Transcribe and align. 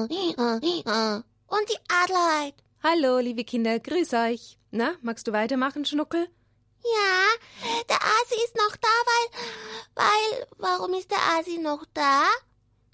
Und 0.00 1.68
die 1.68 1.78
Adelheid. 1.88 2.54
Hallo, 2.82 3.18
liebe 3.18 3.44
Kinder, 3.44 3.78
grüß 3.78 4.14
euch. 4.14 4.56
Na, 4.70 4.94
magst 5.02 5.26
du 5.28 5.32
weitermachen, 5.32 5.84
Schnuckel? 5.84 6.28
Ja, 6.82 7.82
der 7.90 7.98
Asi 8.00 8.42
ist 8.42 8.56
noch 8.56 8.74
da, 8.76 8.88
weil, 8.88 9.30
weil, 9.94 10.46
warum 10.56 10.94
ist 10.94 11.10
der 11.10 11.18
Asi 11.38 11.58
noch 11.58 11.84
da? 11.92 12.24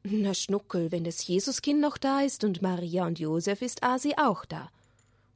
Na, 0.03 0.35
Schnuckel, 0.35 0.91
wenn 0.91 1.05
das 1.05 1.25
Jesuskind 1.27 1.81
noch 1.81 1.99
da 1.99 2.23
ist 2.23 2.43
und 2.43 2.63
Maria 2.63 3.07
und 3.07 3.21
Josef, 3.21 3.63
ist 3.63 3.85
Asi 3.85 4.15
auch 4.17 4.45
da. 4.45 4.69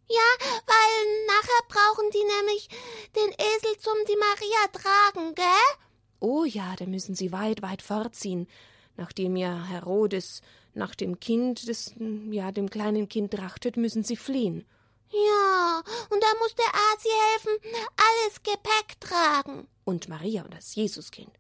Ja, 0.09 0.47
weil 0.67 1.27
nachher 1.29 1.69
brauchen 1.69 2.11
die 2.11 2.25
nämlich 2.25 2.69
den 3.15 3.31
Esel 3.31 3.79
zum 3.79 3.95
die 4.09 4.17
Maria 4.17 4.67
tragen, 4.73 5.35
gell? 5.37 5.79
Oh 6.19 6.45
ja, 6.45 6.75
da 6.77 6.87
müssen 6.87 7.15
sie 7.15 7.31
weit, 7.31 7.63
weit 7.63 7.83
fortziehen, 7.83 8.49
nachdem 8.97 9.37
ja 9.37 9.65
Herodes 9.65 10.43
nach 10.75 10.95
dem 10.95 11.21
Kind, 11.21 11.69
des, 11.69 11.95
ja, 12.31 12.53
dem 12.53 12.71
kleinen 12.71 13.09
Kind 13.09 13.33
trachtet, 13.33 13.77
müssen 13.77 14.03
sie 14.03 14.17
fliehen. 14.17 14.67
Ja, 15.11 15.83
und 16.09 16.23
da 16.23 16.29
muss 16.39 16.55
der 16.55 16.75
Asi 16.93 17.09
helfen, 17.31 17.59
alles 17.97 18.43
Gepäck 18.43 18.99
tragen. 19.01 19.69
Und 19.85 20.09
Maria 20.09 20.43
und 20.43 20.55
das 20.55 20.75
Jesuskind. 20.75 21.33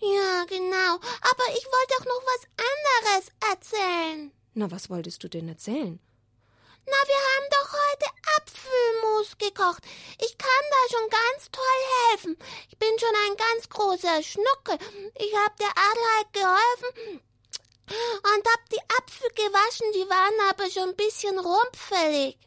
Ja, 0.00 0.44
genau. 0.48 0.94
Aber 0.94 1.44
ich 1.54 1.66
wollte 1.66 1.94
doch 1.98 2.06
noch 2.06 2.22
was 2.24 2.46
anderes 2.70 3.32
erzählen. 3.50 4.32
Na, 4.54 4.70
was 4.70 4.88
wolltest 4.88 5.22
du 5.22 5.28
denn 5.28 5.48
erzählen? 5.48 5.98
Na, 6.86 6.92
wir 7.06 7.14
haben 7.14 7.48
doch 7.50 7.72
heute 7.72 8.06
Apfelmus 8.38 9.38
gekocht. 9.38 9.84
Ich 10.20 10.36
kann 10.36 10.64
da 10.70 10.96
schon 10.96 11.10
ganz 11.10 11.50
toll 11.50 11.82
helfen. 12.08 12.36
Ich 12.70 12.78
bin 12.78 12.98
schon 12.98 13.14
ein 13.26 13.36
ganz 13.36 13.68
großer 13.68 14.22
Schnuckel. 14.22 14.78
Ich 15.18 15.34
hab 15.36 15.56
der 15.58 15.68
Adelheid 15.68 16.32
geholfen 16.32 17.20
und 17.88 18.46
hab 18.52 18.68
die 18.70 18.82
Apfel 18.98 19.28
gewaschen. 19.34 19.92
Die 19.94 20.08
waren 20.08 20.50
aber 20.50 20.70
schon 20.70 20.90
ein 20.90 20.96
bisschen 20.96 21.38
rumpfällig. 21.38 22.38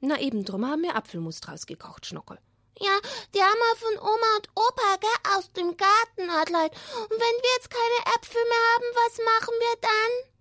Na 0.00 0.20
eben 0.20 0.44
drum 0.44 0.66
haben 0.66 0.82
wir 0.82 0.96
Apfelmus 0.96 1.40
draus 1.40 1.66
gekocht, 1.66 2.06
Schnuckel. 2.06 2.38
Ja, 2.78 2.98
die 3.34 3.40
haben 3.40 3.58
wir 3.58 3.76
von 3.76 3.98
Oma 3.98 4.36
und 4.36 4.48
Opa, 4.54 4.96
gell, 5.00 5.36
aus 5.36 5.52
dem 5.52 5.76
Garten, 5.76 6.28
Adelheid. 6.28 6.72
Und 6.72 7.10
wenn 7.10 7.18
wir 7.18 7.50
jetzt 7.56 7.70
keine 7.70 8.16
Äpfel 8.16 8.42
mehr 8.42 8.64
haben, 8.74 8.84
was 8.94 9.18
machen 9.18 9.54
wir 9.58 9.76
dann? 9.80 10.32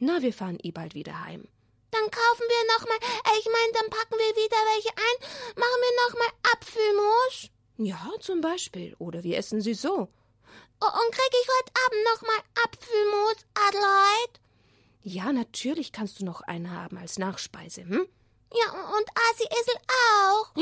Na, 0.00 0.22
wir 0.22 0.32
fahren 0.32 0.58
eh 0.62 0.72
bald 0.72 0.94
wieder 0.94 1.24
heim. 1.24 1.48
Dann 1.90 2.10
kaufen 2.10 2.46
wir 2.48 2.78
nochmal, 2.78 2.98
ich 3.38 3.46
meine, 3.46 3.72
dann 3.72 3.90
packen 3.90 4.18
wir 4.18 4.36
wieder 4.36 4.56
welche 4.74 4.90
ein, 4.90 5.56
machen 5.56 5.80
wir 5.80 5.94
nochmal 6.08 6.32
Apfelmus. 6.52 7.50
Ja, 7.78 8.10
zum 8.20 8.40
Beispiel. 8.40 8.94
Oder 8.98 9.22
wir 9.22 9.38
essen 9.38 9.60
sie 9.60 9.74
so. 9.74 10.08
Oh, 10.80 10.86
und 10.86 11.12
krieg 11.12 11.32
ich 11.42 11.48
heute 11.58 11.72
Abend 11.86 12.04
nochmal 12.14 12.40
Apfelmus, 12.64 13.36
Adelheid? 13.54 14.40
Ja, 15.02 15.32
natürlich 15.32 15.92
kannst 15.92 16.20
du 16.20 16.24
noch 16.24 16.42
einen 16.42 16.70
haben 16.70 16.98
als 16.98 17.18
Nachspeise, 17.18 17.82
hm? 17.82 18.06
Ja, 18.52 18.72
und 18.72 19.10
Asi 19.30 19.44
Esel 19.44 19.74
auch. 20.14 20.54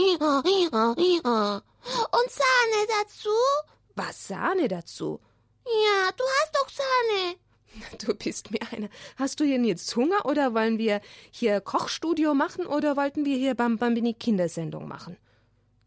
Und 2.12 2.30
Sahne 2.30 2.86
dazu? 3.00 3.30
Was 3.94 4.28
Sahne 4.28 4.68
dazu? 4.68 5.20
Ja, 5.64 6.10
du 6.16 6.24
hast 6.24 6.54
doch 6.54 6.68
Sahne. 6.68 7.36
Du 7.98 8.14
bist 8.14 8.50
mir 8.50 8.60
einer. 8.72 8.88
Hast 9.16 9.38
du 9.40 9.44
denn 9.44 9.64
jetzt 9.64 9.94
Hunger 9.96 10.24
oder 10.24 10.54
wollen 10.54 10.78
wir 10.78 11.00
hier 11.30 11.60
Kochstudio 11.60 12.32
machen 12.34 12.66
oder 12.66 12.96
wollten 12.96 13.24
wir 13.26 13.36
hier 13.36 13.54
Bam 13.54 13.76
Bambini 13.76 14.14
Kindersendung 14.14 14.88
machen? 14.88 15.18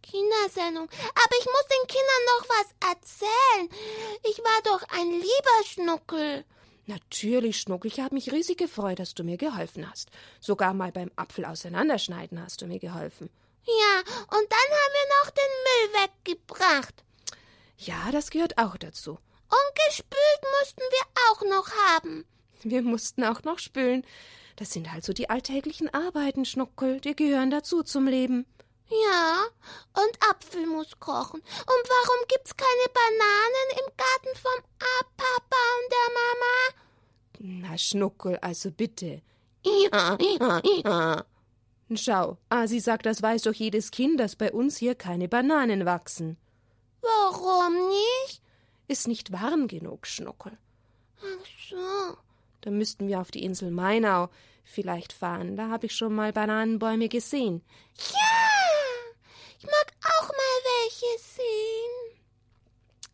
Kindersendung. 0.01 0.89
Aber 0.89 1.35
ich 1.39 1.45
muss 1.45 1.65
den 1.67 1.87
Kindern 1.87 2.23
noch 2.27 2.49
was 2.49 2.89
erzählen. 2.91 3.69
Ich 4.23 4.39
war 4.39 4.61
doch 4.63 4.83
ein 4.89 5.11
lieber 5.11 5.63
Schnuckel. 5.65 6.45
Natürlich, 6.85 7.61
Schnuckel. 7.61 7.91
Ich 7.91 7.99
habe 7.99 8.15
mich 8.15 8.31
riesig 8.31 8.57
gefreut, 8.57 8.99
dass 8.99 9.13
du 9.13 9.23
mir 9.23 9.37
geholfen 9.37 9.89
hast. 9.89 10.09
Sogar 10.39 10.73
mal 10.73 10.91
beim 10.91 11.11
Apfel 11.15 11.45
auseinanderschneiden 11.45 12.41
hast 12.41 12.61
du 12.61 12.65
mir 12.65 12.79
geholfen. 12.79 13.29
Ja, 13.65 13.99
und 13.99 14.51
dann 14.51 14.69
haben 14.79 14.93
wir 14.97 15.07
noch 15.21 15.29
den 15.29 15.53
Müll 15.65 16.09
weggebracht. 16.25 17.03
Ja, 17.77 18.11
das 18.11 18.31
gehört 18.31 18.57
auch 18.57 18.77
dazu. 18.77 19.11
Und 19.11 19.75
gespült 19.87 20.41
mussten 20.59 20.81
wir 20.81 21.05
auch 21.29 21.41
noch 21.43 21.71
haben. 21.87 22.25
Wir 22.63 22.81
mussten 22.81 23.23
auch 23.23 23.43
noch 23.43 23.59
spülen. 23.59 24.03
Das 24.55 24.71
sind 24.71 24.91
halt 24.91 25.05
so 25.05 25.13
die 25.13 25.29
alltäglichen 25.29 25.93
Arbeiten, 25.93 26.43
Schnuckel, 26.43 26.99
die 26.99 27.15
gehören 27.15 27.51
dazu 27.51 27.83
zum 27.83 28.07
Leben. 28.07 28.45
Ja, 28.89 29.45
und 29.93 30.17
Apfelmus 30.31 30.99
kochen. 30.99 31.41
Und 31.41 31.43
warum 31.45 32.27
gibt's 32.27 32.55
keine 32.57 32.89
Bananen 32.93 33.69
im 33.71 33.93
Garten 33.95 34.37
vom 34.37 34.63
A 34.79 35.03
Papa 35.15 35.61
und 35.77 35.91
der 35.91 36.09
Mama? 36.19 37.69
Na, 37.69 37.77
Schnuckel, 37.77 38.37
also 38.37 38.71
bitte. 38.71 39.21
Ja, 39.63 40.17
ja, 40.19 40.61
ja. 40.83 41.25
Schau, 41.95 42.37
Asi 42.49 42.79
sagt, 42.79 43.05
das 43.05 43.21
weiß 43.21 43.43
doch 43.43 43.53
jedes 43.53 43.91
Kind, 43.91 44.19
dass 44.19 44.35
bei 44.35 44.51
uns 44.51 44.77
hier 44.77 44.95
keine 44.95 45.27
Bananen 45.27 45.85
wachsen. 45.85 46.37
Warum 47.01 47.73
nicht? 47.89 48.41
Ist 48.87 49.07
nicht 49.07 49.31
warm 49.31 49.67
genug, 49.67 50.07
Schnuckel. 50.07 50.57
Ach 51.19 51.45
so. 51.69 52.17
Da 52.61 52.71
müssten 52.71 53.07
wir 53.07 53.21
auf 53.21 53.31
die 53.31 53.43
Insel 53.43 53.71
Mainau 53.71 54.29
vielleicht 54.63 55.13
fahren. 55.13 55.55
Da 55.55 55.69
habe 55.69 55.85
ich 55.87 55.95
schon 55.95 56.13
mal 56.13 56.33
Bananenbäume 56.33 57.07
gesehen. 57.09 57.63
Ja, 57.97 58.48
ich 59.59 59.65
mag 59.65 59.93
auch 60.05 60.27
mal 60.27 60.57
welche 60.81 61.23
sehen. 61.23 62.19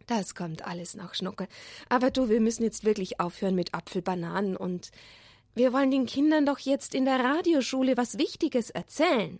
Das 0.07 0.35
kommt 0.35 0.61
alles 0.61 0.95
noch, 0.95 1.15
Schnuckel. 1.15 1.47
Aber 1.89 2.11
du, 2.11 2.29
wir 2.29 2.39
müssen 2.39 2.63
jetzt 2.63 2.83
wirklich 2.83 3.19
aufhören 3.19 3.55
mit 3.55 3.73
Apfelbananen 3.73 4.55
und 4.55 4.91
wir 5.55 5.73
wollen 5.73 5.89
den 5.89 6.05
Kindern 6.05 6.45
doch 6.45 6.59
jetzt 6.59 6.93
in 6.93 7.05
der 7.05 7.19
Radioschule 7.19 7.97
was 7.97 8.17
Wichtiges 8.17 8.69
erzählen. 8.69 9.39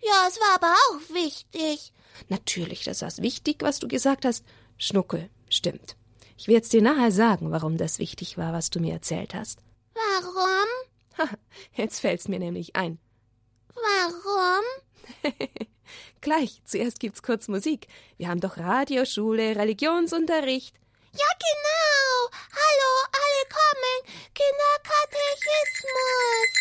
Ja, 0.00 0.26
es 0.28 0.38
war 0.38 0.54
aber 0.54 0.72
auch 0.72 1.14
wichtig. 1.14 1.92
Natürlich, 2.28 2.84
das 2.84 3.02
war 3.02 3.10
wichtig, 3.18 3.56
was 3.60 3.80
du 3.80 3.88
gesagt 3.88 4.24
hast. 4.24 4.44
Schnuckel, 4.78 5.28
stimmt. 5.48 5.96
Ich 6.36 6.46
werde 6.48 6.68
dir 6.68 6.82
nachher 6.82 7.10
sagen, 7.10 7.50
warum 7.50 7.76
das 7.76 7.98
wichtig 7.98 8.38
war, 8.38 8.52
was 8.52 8.70
du 8.70 8.80
mir 8.80 8.92
erzählt 8.92 9.34
hast. 9.34 9.60
Warum? 9.94 10.68
Ha, 11.18 11.28
jetzt 11.74 12.00
fällt's 12.00 12.28
mir 12.28 12.38
nämlich 12.38 12.76
ein. 12.76 12.98
Warum? 13.74 14.64
Gleich, 16.22 16.60
zuerst 16.66 17.00
gibt's 17.00 17.22
kurz 17.22 17.48
Musik. 17.48 17.86
Wir 18.18 18.28
haben 18.28 18.40
doch 18.40 18.58
Radioschule, 18.58 19.56
Religionsunterricht. 19.56 20.74
Ja, 21.12 21.24
genau. 21.38 22.28
Hallo, 22.52 23.06
alle 23.10 23.48
kommen. 23.48 24.04
Kinderkatechismus. 24.34 26.59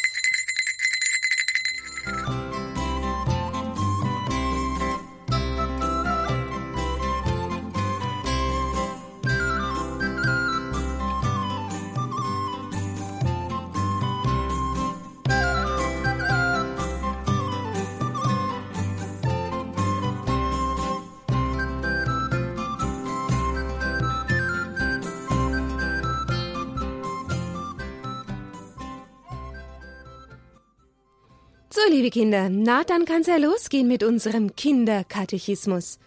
So, 31.82 31.92
liebe 31.94 32.10
Kinder, 32.10 32.50
na, 32.50 32.84
dann 32.84 33.06
kann's 33.06 33.28
ja 33.28 33.38
losgehen 33.38 33.88
mit 33.88 34.04
unserem 34.04 34.56
Kinderkatechismus. 34.56 36.00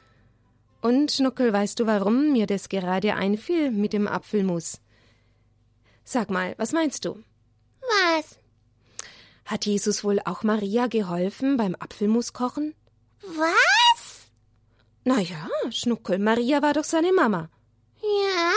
Und, 0.82 1.12
Schnuckel, 1.12 1.52
weißt 1.52 1.80
du, 1.80 1.86
warum 1.86 2.32
mir 2.32 2.46
das 2.46 2.68
gerade 2.68 3.14
einfiel 3.14 3.70
mit 3.70 3.92
dem 3.94 4.06
Apfelmus? 4.06 4.80
Sag 6.04 6.30
mal, 6.30 6.54
was 6.58 6.72
meinst 6.72 7.04
du? 7.04 7.22
Was? 7.80 8.38
Hat 9.46 9.64
Jesus 9.64 10.04
wohl 10.04 10.20
auch 10.24 10.42
Maria 10.42 10.88
geholfen 10.88 11.56
beim 11.56 11.75
Apfelmus 11.78 12.32
kochen? 12.32 12.75
Was? 13.22 14.26
Na 15.04 15.20
ja, 15.20 15.48
Schnuckel, 15.70 16.18
Maria 16.18 16.60
war 16.60 16.75
doch 16.75 16.84
seine 16.84 17.12
Mama. 17.12 17.48
Ja, 18.02 18.52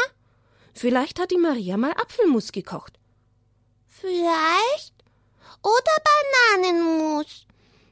Vielleicht 0.73 1.19
hat 1.19 1.31
die 1.31 1.37
Maria 1.37 1.77
mal 1.77 1.91
Apfelmus 1.91 2.51
gekocht. 2.51 2.99
vielleicht. 3.87 4.94
Oder 5.65 6.61
Bananenmus. 6.61 7.47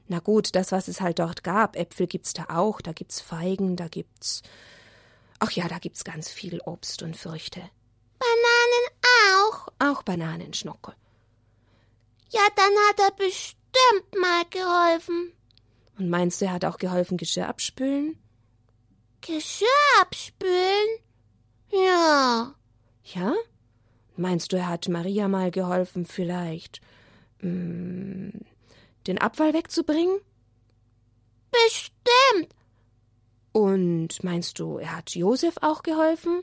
Na 0.07 0.19
gut, 0.19 0.53
das, 0.53 0.71
was 0.71 0.87
es 0.87 1.01
halt 1.01 1.17
dort 1.17 1.43
gab. 1.43 1.75
Äpfel 1.75 2.05
gibt's 2.05 2.33
da 2.33 2.45
auch, 2.49 2.81
da 2.81 2.93
gibt's 2.93 3.19
Feigen, 3.19 3.75
da 3.75 3.87
gibt's. 3.87 4.43
Ach 5.39 5.49
ja, 5.49 5.67
da 5.67 5.79
gibt's 5.79 6.03
ganz 6.03 6.29
viel 6.29 6.61
Obst 6.65 7.01
und 7.01 7.17
Früchte. 7.17 7.61
Bananen 8.19 8.85
auch. 9.41 9.67
Auch 9.79 10.03
Bananenschnuckel. 10.03 10.93
Ja, 12.29 12.41
dann 12.55 12.73
hat 12.89 12.99
er 12.99 13.11
bestimmt 13.15 14.21
mal 14.21 14.43
geholfen. 14.51 15.33
Und 15.97 16.09
meinst 16.09 16.41
du, 16.41 16.45
er 16.45 16.53
hat 16.53 16.65
auch 16.65 16.77
geholfen, 16.77 17.17
Geschirr 17.17 17.49
abspülen? 17.49 18.19
Geschirr 19.21 19.67
abspülen? 19.99 20.99
Ja. 21.71 22.53
Ja? 23.03 23.33
Meinst 24.15 24.51
du, 24.51 24.57
er 24.57 24.69
hat 24.69 24.89
Maria 24.89 25.27
mal 25.27 25.49
geholfen, 25.49 26.05
vielleicht 26.05 26.81
den 27.43 29.17
Abfall 29.19 29.53
wegzubringen? 29.53 30.19
Bestimmt. 31.51 32.55
Und 33.51 34.23
meinst 34.23 34.57
du, 34.59 34.77
er 34.77 34.97
hat 34.97 35.11
Josef 35.11 35.55
auch 35.61 35.83
geholfen? 35.83 36.41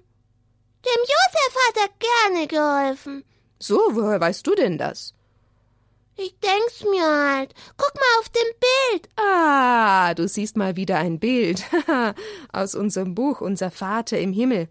Dem 0.85 1.00
Josef 1.00 1.56
hat 1.69 1.76
er 1.76 1.88
gerne 2.35 2.47
geholfen. 2.47 3.25
So, 3.58 3.79
woher 3.91 4.20
weißt 4.20 4.47
du 4.47 4.55
denn 4.55 4.79
das? 4.79 5.14
Ich 6.17 6.38
denk's 6.38 6.85
mir 6.85 7.02
halt. 7.02 7.55
Guck 7.76 7.94
mal 7.94 8.20
auf 8.20 8.29
dem 8.29 8.52
Bild. 8.61 9.08
Ah, 9.17 10.14
du 10.14 10.29
siehst 10.29 10.56
mal 10.56 10.76
wieder 10.76 10.99
ein 10.99 11.19
Bild 11.19 11.64
aus 12.52 12.75
unserem 12.75 13.14
Buch 13.14 13.41
Unser 13.41 13.70
Vater 13.70 14.19
im 14.19 14.32
Himmel. 14.32 14.69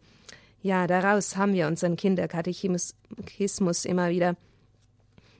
Ja, 0.61 0.87
daraus 0.87 1.37
haben 1.37 1.53
wir 1.53 1.67
unseren 1.67 1.95
Kinderkatechismus 1.95 2.93
immer 3.85 4.09
wieder. 4.09 4.35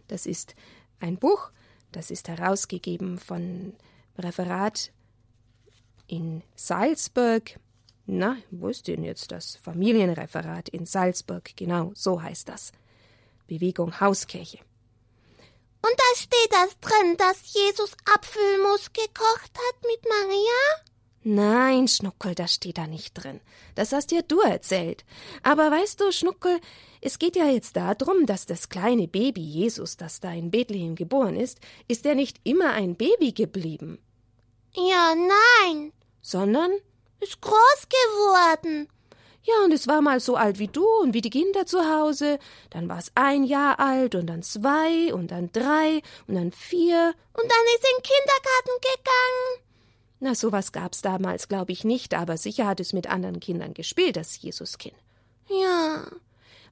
Das 0.08 0.26
ist 0.26 0.56
ein 1.00 1.18
Buch, 1.18 1.52
das 1.92 2.12
ist 2.12 2.28
herausgegeben 2.28 3.18
von 3.18 3.74
Referat 4.18 4.92
in 6.08 6.44
Salzburg. 6.56 7.60
Na, 8.06 8.38
wo 8.52 8.68
ist 8.68 8.88
denn 8.88 9.04
jetzt 9.04 9.32
das 9.32 9.56
Familienreferat 9.58 10.70
in 10.70 10.86
Salzburg? 10.86 11.52
Genau, 11.56 11.92
so 11.94 12.22
heißt 12.22 12.50
das. 12.50 12.72
Bewegung 13.48 14.00
Hauskirche. 14.00 14.60
Und 15.82 15.94
da 15.96 16.20
steht 16.20 16.52
das 16.52 16.80
drin, 16.80 17.18
dass 17.18 17.54
Jesus 17.54 17.96
Apfelmus 18.14 18.92
gekocht 18.94 19.52
hat 19.56 19.84
mit 19.84 20.04
Maria? 20.04 20.89
Nein, 21.24 21.90
Schnuckel, 21.90 22.34
das 22.34 22.54
steht 22.54 22.78
da 22.78 22.88
nicht 22.88 23.14
drin. 23.14 23.42
Das 23.76 23.92
hast 23.92 24.12
dir 24.12 24.22
du 24.22 24.40
erzählt. 24.40 25.04
Aber 25.44 25.70
weißt 25.70 26.00
du, 26.00 26.12
Schnuckel, 26.12 26.60
es 27.02 27.20
geht 27.20 27.36
ja 27.36 27.46
jetzt 27.46 27.76
darum, 27.76 28.26
dass 28.26 28.46
das 28.46 28.70
kleine 28.70 29.08
Baby 29.08 29.42
Jesus, 29.42 29.98
das 29.98 30.22
da 30.22 30.32
in 30.32 30.50
Bethlehem 30.50 30.96
geboren 30.96 31.36
ist, 31.36 31.60
ist 31.90 32.06
er 32.06 32.16
nicht 32.16 32.40
immer 32.46 32.72
ein 32.72 32.96
Baby 32.96 33.34
geblieben. 33.34 34.00
Ja, 34.74 35.14
nein. 35.16 35.92
Sondern? 36.22 36.72
Ist 37.20 37.42
groß 37.42 37.88
geworden. 37.90 38.88
Ja, 39.44 39.64
und 39.66 39.74
es 39.74 39.88
war 39.88 40.02
mal 40.02 40.20
so 40.20 40.36
alt 40.36 40.60
wie 40.60 40.68
du 40.68 40.86
und 41.02 41.14
wie 41.14 41.22
die 41.22 41.30
Kinder 41.30 41.66
zu 41.66 41.90
Hause. 41.90 42.40
Dann 42.70 42.88
war 42.88 43.00
es 43.00 43.12
ein 43.16 43.44
Jahr 43.44 43.80
alt 43.80 44.16
und 44.16 44.28
dann 44.28 44.44
zwei 44.44 45.14
und 45.14 45.32
dann 45.32 45.52
drei 45.52 46.02
und 46.28 46.36
dann 46.36 46.52
vier. 46.52 47.14
Und 47.34 47.44
dann 47.44 47.66
ist 47.76 47.84
in 47.84 47.98
den 47.98 48.04
Kindergarten 48.04 48.76
gegangen. 48.82 49.69
Na, 50.20 50.36
sowas 50.36 50.72
gab's 50.72 51.02
damals, 51.02 51.48
glaube 51.48 51.72
ich, 51.72 51.84
nicht, 51.84 52.14
aber 52.14 52.38
sicher 52.38 52.68
hat 52.68 52.80
es 52.80 52.92
mit 52.92 53.08
anderen 53.08 53.40
Kindern 53.40 53.74
gespielt, 53.74 54.18
das 54.18 54.42
Jesuskind. 54.42 54.96
Ja. 55.50 56.06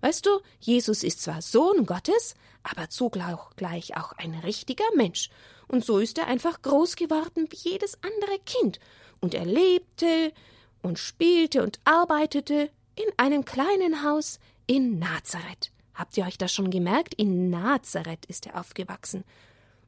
Weißt 0.01 0.25
du, 0.25 0.41
Jesus 0.59 1.03
ist 1.03 1.21
zwar 1.21 1.41
Sohn 1.41 1.85
Gottes, 1.85 2.35
aber 2.63 2.89
zugleich 2.89 3.95
auch 3.95 4.11
ein 4.13 4.33
richtiger 4.35 4.85
Mensch. 4.95 5.29
Und 5.67 5.85
so 5.85 5.99
ist 5.99 6.17
er 6.17 6.27
einfach 6.27 6.61
groß 6.61 6.95
geworden 6.95 7.47
wie 7.49 7.69
jedes 7.69 7.97
andere 8.03 8.39
Kind. 8.45 8.79
Und 9.21 9.33
er 9.33 9.45
lebte 9.45 10.33
und 10.81 10.99
spielte 10.99 11.63
und 11.63 11.79
arbeitete 11.85 12.69
in 12.95 13.05
einem 13.17 13.45
kleinen 13.45 14.03
Haus 14.03 14.39
in 14.65 14.99
Nazareth. 14.99 15.71
Habt 15.93 16.15
ihr 16.17 16.25
euch 16.25 16.37
das 16.37 16.53
schon 16.53 16.69
gemerkt? 16.69 17.15
In 17.15 17.49
Nazareth 17.49 18.25
ist 18.27 18.45
er 18.45 18.59
aufgewachsen. 18.59 19.23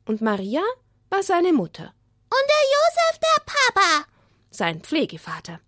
Und 0.05 0.21
Maria 0.21 0.61
war 1.09 1.21
seine 1.21 1.53
Mutter. 1.53 1.93
Und 2.29 2.45
der 2.47 2.63
Josef 2.75 3.19
der 3.19 3.43
Papa. 3.45 4.05
Sein 4.51 4.81
Pflegevater. 4.81 5.59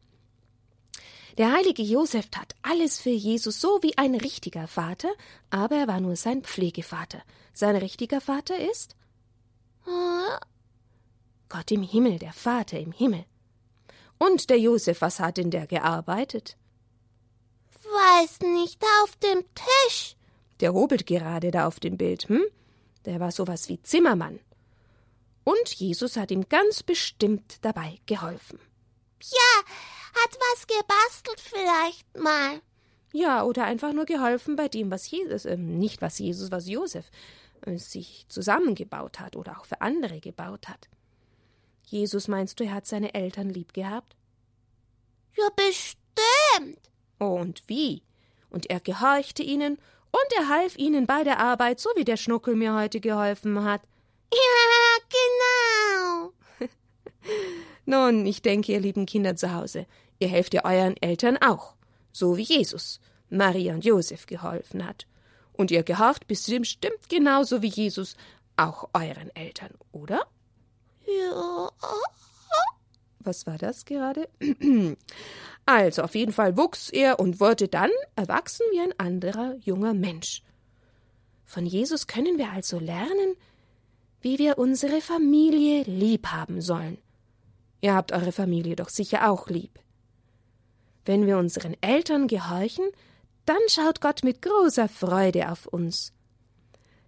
Der 1.37 1.51
heilige 1.53 1.81
Josef 1.81 2.29
tat 2.29 2.55
alles 2.61 2.99
für 2.99 3.09
Jesus 3.09 3.61
so 3.61 3.79
wie 3.81 3.97
ein 3.97 4.15
richtiger 4.15 4.67
Vater, 4.67 5.09
aber 5.49 5.75
er 5.77 5.87
war 5.87 5.99
nur 5.99 6.15
sein 6.15 6.43
Pflegevater. 6.43 7.21
Sein 7.53 7.75
richtiger 7.75 8.21
Vater 8.21 8.57
ist? 8.57 8.95
Gott 11.49 11.71
im 11.71 11.83
Himmel, 11.83 12.19
der 12.19 12.33
Vater 12.33 12.79
im 12.79 12.91
Himmel. 12.91 13.25
Und 14.17 14.49
der 14.49 14.59
Josef, 14.59 15.01
was 15.01 15.19
hat 15.19 15.37
denn 15.37 15.51
der 15.51 15.67
gearbeitet? 15.67 16.57
Weiß 17.83 18.39
nicht, 18.41 18.83
auf 19.03 19.15
dem 19.17 19.43
Tisch. 19.55 20.15
Der 20.59 20.73
hobelt 20.73 21.07
gerade 21.07 21.49
da 21.49 21.65
auf 21.65 21.79
dem 21.79 21.97
Bild, 21.97 22.29
hm? 22.29 22.43
Der 23.05 23.19
war 23.19 23.31
sowas 23.31 23.67
wie 23.67 23.81
Zimmermann. 23.81 24.39
Und 25.43 25.69
Jesus 25.69 26.17
hat 26.17 26.31
ihm 26.31 26.47
ganz 26.49 26.83
bestimmt 26.83 27.57
dabei 27.61 27.99
geholfen. 28.05 28.59
Ja, 29.23 29.73
hat 30.21 30.37
was 30.39 30.67
gebastelt 30.67 31.39
vielleicht 31.39 32.17
mal. 32.17 32.61
Ja, 33.13 33.43
oder 33.43 33.65
einfach 33.65 33.93
nur 33.93 34.05
geholfen 34.05 34.55
bei 34.55 34.67
dem, 34.67 34.89
was 34.89 35.09
Jesus, 35.09 35.45
äh, 35.45 35.57
nicht 35.57 36.01
was 36.01 36.19
Jesus, 36.19 36.51
was 36.51 36.69
Josef 36.69 37.09
äh, 37.65 37.77
sich 37.77 38.25
zusammengebaut 38.29 39.19
hat 39.19 39.35
oder 39.35 39.59
auch 39.59 39.65
für 39.65 39.81
andere 39.81 40.19
gebaut 40.19 40.69
hat. 40.69 40.89
Jesus, 41.85 42.27
meinst 42.27 42.59
du, 42.59 42.63
er 42.63 42.73
hat 42.73 42.87
seine 42.87 43.13
Eltern 43.13 43.49
lieb 43.49 43.73
gehabt? 43.73 44.15
Ja, 45.35 45.49
bestimmt. 45.55 46.89
Oh, 47.19 47.37
und 47.39 47.63
wie? 47.67 48.03
Und 48.49 48.69
er 48.69 48.79
gehorchte 48.79 49.43
ihnen 49.43 49.77
und 50.11 50.33
er 50.37 50.49
half 50.49 50.77
ihnen 50.77 51.05
bei 51.05 51.23
der 51.23 51.39
Arbeit, 51.39 51.79
so 51.79 51.89
wie 51.95 52.05
der 52.05 52.17
Schnuckel 52.17 52.55
mir 52.55 52.73
heute 52.75 52.99
geholfen 52.99 53.63
hat. 53.63 53.81
Ja, 54.33 56.29
genau. 56.59 56.69
Nun, 57.85 58.25
ich 58.25 58.41
denke, 58.41 58.71
ihr 58.71 58.79
lieben 58.79 59.05
Kinder 59.05 59.35
zu 59.35 59.53
Hause, 59.53 59.85
ihr 60.19 60.27
helft 60.27 60.53
ja 60.53 60.65
euren 60.65 60.97
Eltern 60.97 61.37
auch, 61.37 61.75
so 62.11 62.37
wie 62.37 62.43
Jesus 62.43 62.99
Maria 63.29 63.73
und 63.73 63.85
Josef 63.85 64.25
geholfen 64.25 64.85
hat. 64.85 65.07
Und 65.53 65.71
ihr 65.71 65.83
gehorcht 65.83 66.27
bestimmt 66.27 67.09
genauso 67.09 67.61
wie 67.61 67.67
Jesus 67.67 68.15
auch 68.57 68.89
euren 68.93 69.33
Eltern, 69.35 69.71
oder? 69.91 70.25
Ja. 71.05 71.69
Was 73.19 73.45
war 73.45 73.57
das 73.57 73.85
gerade? 73.85 74.29
Also, 75.67 76.01
auf 76.01 76.15
jeden 76.15 76.33
Fall 76.33 76.57
wuchs 76.57 76.89
er 76.89 77.19
und 77.19 77.39
wurde 77.39 77.67
dann 77.67 77.91
erwachsen 78.15 78.65
wie 78.71 78.79
ein 78.79 78.99
anderer 78.99 79.55
junger 79.61 79.93
Mensch. 79.93 80.41
Von 81.45 81.67
Jesus 81.67 82.07
können 82.07 82.39
wir 82.39 82.51
also 82.51 82.79
lernen, 82.79 83.35
wie 84.21 84.37
wir 84.37 84.57
unsere 84.57 85.01
Familie 85.01 85.83
lieb 85.83 86.27
haben 86.27 86.61
sollen. 86.61 86.97
Ihr 87.81 87.95
habt 87.95 88.11
eure 88.11 88.31
Familie 88.31 88.75
doch 88.75 88.89
sicher 88.89 89.29
auch 89.29 89.47
lieb. 89.47 89.79
Wenn 91.05 91.25
wir 91.25 91.37
unseren 91.37 91.75
Eltern 91.81 92.27
gehorchen, 92.27 92.85
dann 93.45 93.61
schaut 93.67 94.01
Gott 94.01 94.23
mit 94.23 94.41
großer 94.41 94.87
Freude 94.87 95.51
auf 95.51 95.65
uns. 95.65 96.13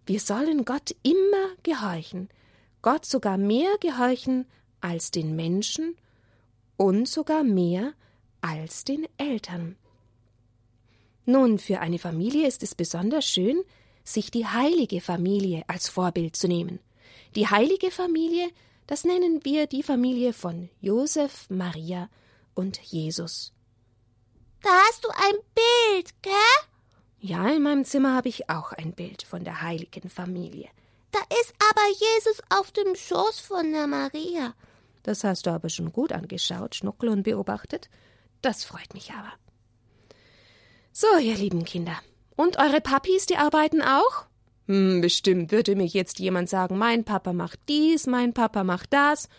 Wir 0.06 0.20
sollen 0.20 0.66
Gott 0.66 0.96
immer 1.04 1.56
gehorchen, 1.62 2.30
Gott 2.82 3.06
sogar 3.06 3.38
mehr 3.38 3.78
gehorchen 3.80 4.46
als 4.82 5.12
den 5.12 5.36
Menschen 5.36 5.96
und 6.76 7.08
sogar 7.08 7.44
mehr 7.44 7.94
als 8.42 8.84
den 8.84 9.08
Eltern. 9.18 9.78
Nun, 11.26 11.60
für 11.60 11.80
eine 11.80 12.00
Familie 12.00 12.48
ist 12.48 12.64
es 12.64 12.76
besonders 12.76 13.26
schön, 13.26 13.64
sich 14.04 14.32
die 14.32 14.46
heilige 14.46 15.00
Familie 15.00 15.64
als 15.68 15.88
Vorbild 15.88 16.36
zu 16.36 16.50
nehmen. 16.50 16.80
Die 17.36 17.48
heilige 17.48 17.92
Familie, 17.92 18.50
das 18.88 19.04
nennen 19.04 19.44
wir 19.44 19.68
die 19.68 19.84
Familie 19.84 20.34
von 20.34 20.70
Josef, 20.82 21.50
Maria 21.50 22.10
und 22.54 22.80
Jesus. 22.82 23.54
Da 24.62 24.70
hast 24.88 25.04
du 25.04 25.10
ein 25.10 25.36
Bild, 25.56 26.22
gell? 26.22 26.34
Ja, 27.20 27.48
in 27.50 27.64
meinem 27.64 27.86
Zimmer 27.86 28.16
habe 28.16 28.30
ich 28.30 28.50
auch 28.50 28.74
ein 28.74 28.94
Bild 28.94 29.24
von 29.24 29.44
der 29.44 29.62
heiligen 29.62 30.10
Familie. 30.10 30.70
Da 31.12 31.20
ist 31.40 31.54
aber 31.70 31.88
Jesus 31.90 32.42
auf 32.50 32.72
dem 32.72 32.96
Schoß 32.96 33.40
von 33.40 33.72
der 33.72 33.88
Maria. 33.88 34.54
Das 35.04 35.24
hast 35.24 35.46
du 35.46 35.52
aber 35.52 35.70
schon 35.70 35.92
gut 35.92 36.12
angeschaut, 36.12 36.76
Schnuckel 36.76 37.10
und 37.10 37.24
beobachtet. 37.24 37.90
Das 38.42 38.64
freut 38.64 38.94
mich 38.94 39.12
aber. 39.12 39.32
So, 40.92 41.08
ihr 41.18 41.36
lieben 41.36 41.66
Kinder. 41.66 41.98
Und 42.36 42.58
eure 42.58 42.82
Papis, 42.82 43.26
die 43.26 43.38
arbeiten 43.38 43.82
auch? 43.82 44.26
Hm, 44.68 45.02
bestimmt 45.02 45.52
würde 45.52 45.76
mir 45.76 45.86
jetzt 45.86 46.20
jemand 46.20 46.50
sagen, 46.50 46.78
mein 46.78 47.04
Papa 47.04 47.34
macht 47.34 47.60
dies, 47.68 48.08
mein 48.08 48.34
Papa 48.34 48.64
macht 48.64 48.94
das. 48.94 49.30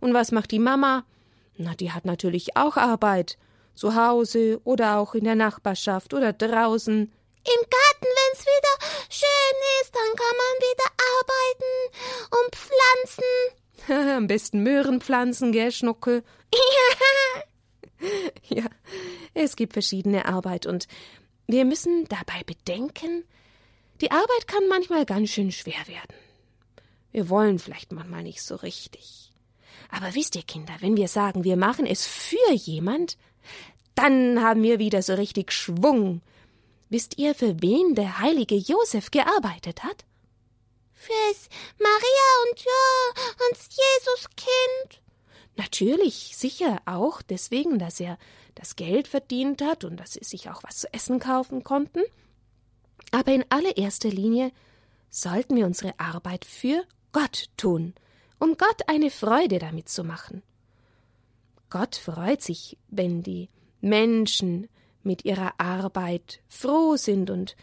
Und 0.00 0.14
was 0.14 0.32
macht 0.32 0.50
die 0.50 0.58
Mama? 0.58 1.04
Na, 1.56 1.74
die 1.74 1.92
hat 1.92 2.04
natürlich 2.04 2.56
auch 2.56 2.76
Arbeit. 2.76 3.38
Zu 3.74 3.94
Hause 3.94 4.60
oder 4.64 4.98
auch 4.98 5.14
in 5.14 5.24
der 5.24 5.34
Nachbarschaft 5.34 6.12
oder 6.12 6.32
draußen. 6.32 7.10
Im 7.44 7.60
Garten, 7.70 8.06
wenn's 8.06 8.42
wieder 8.42 8.92
schön 9.08 9.56
ist, 9.80 9.94
dann 9.94 10.16
kann 10.16 10.36
man 10.36 10.54
wieder 10.60 10.88
arbeiten 11.18 11.72
und 12.40 12.56
pflanzen. 12.56 14.16
Am 14.16 14.26
besten 14.26 14.62
Möhren 14.62 15.00
pflanzen, 15.00 15.52
gell, 15.52 15.72
Schnuckel? 15.72 16.22
ja, 18.48 18.64
es 19.34 19.56
gibt 19.56 19.72
verschiedene 19.72 20.26
Arbeit 20.26 20.66
und 20.66 20.86
wir 21.46 21.64
müssen 21.64 22.06
dabei 22.08 22.42
bedenken, 22.44 23.24
die 24.02 24.10
Arbeit 24.10 24.48
kann 24.48 24.66
manchmal 24.68 25.06
ganz 25.06 25.30
schön 25.30 25.52
schwer 25.52 25.86
werden. 25.86 26.16
Wir 27.12 27.28
wollen 27.28 27.58
vielleicht 27.58 27.92
manchmal 27.92 28.24
nicht 28.24 28.42
so 28.42 28.56
richtig. 28.56 29.30
Aber 29.90 30.14
wisst 30.14 30.34
ihr, 30.34 30.42
Kinder, 30.42 30.74
wenn 30.80 30.96
wir 30.96 31.08
sagen, 31.08 31.44
wir 31.44 31.56
machen 31.56 31.86
es 31.86 32.04
für 32.04 32.52
jemand, 32.52 33.16
dann 33.94 34.42
haben 34.42 34.62
wir 34.62 34.78
wieder 34.78 35.02
so 35.02 35.14
richtig 35.14 35.52
Schwung. 35.52 36.20
Wisst 36.88 37.18
ihr, 37.18 37.34
für 37.34 37.62
wen 37.62 37.94
der 37.94 38.18
heilige 38.18 38.56
Josef 38.56 39.10
gearbeitet 39.10 39.84
hat? 39.84 40.04
Fürs 40.92 41.48
Maria 41.78 42.50
und 42.50 42.60
ja, 42.60 43.22
und 43.48 43.58
Jesuskind. 43.58 45.02
Natürlich, 45.56 46.36
sicher 46.36 46.80
auch 46.86 47.22
deswegen, 47.22 47.78
dass 47.78 48.00
er 48.00 48.18
das 48.54 48.76
Geld 48.76 49.06
verdient 49.06 49.62
hat 49.62 49.84
und 49.84 49.98
dass 49.98 50.14
sie 50.14 50.24
sich 50.24 50.50
auch 50.50 50.62
was 50.62 50.78
zu 50.78 50.92
essen 50.92 51.18
kaufen 51.18 51.62
konnten. 51.62 52.00
Aber 53.10 53.32
in 53.32 53.44
allererster 53.50 54.08
Linie 54.08 54.52
sollten 55.10 55.56
wir 55.56 55.66
unsere 55.66 55.98
Arbeit 55.98 56.44
für 56.44 56.84
Gott 57.12 57.46
tun, 57.56 57.94
um 58.38 58.56
Gott 58.56 58.82
eine 58.86 59.10
Freude 59.10 59.58
damit 59.58 59.88
zu 59.88 60.04
machen. 60.04 60.42
Gott 61.68 61.96
freut 61.96 62.42
sich, 62.42 62.76
wenn 62.88 63.22
die 63.22 63.48
Menschen 63.80 64.68
mit 65.02 65.24
ihrer 65.24 65.54
Arbeit 65.58 66.40
froh 66.48 66.96
sind 66.96 67.30
und 67.30 67.56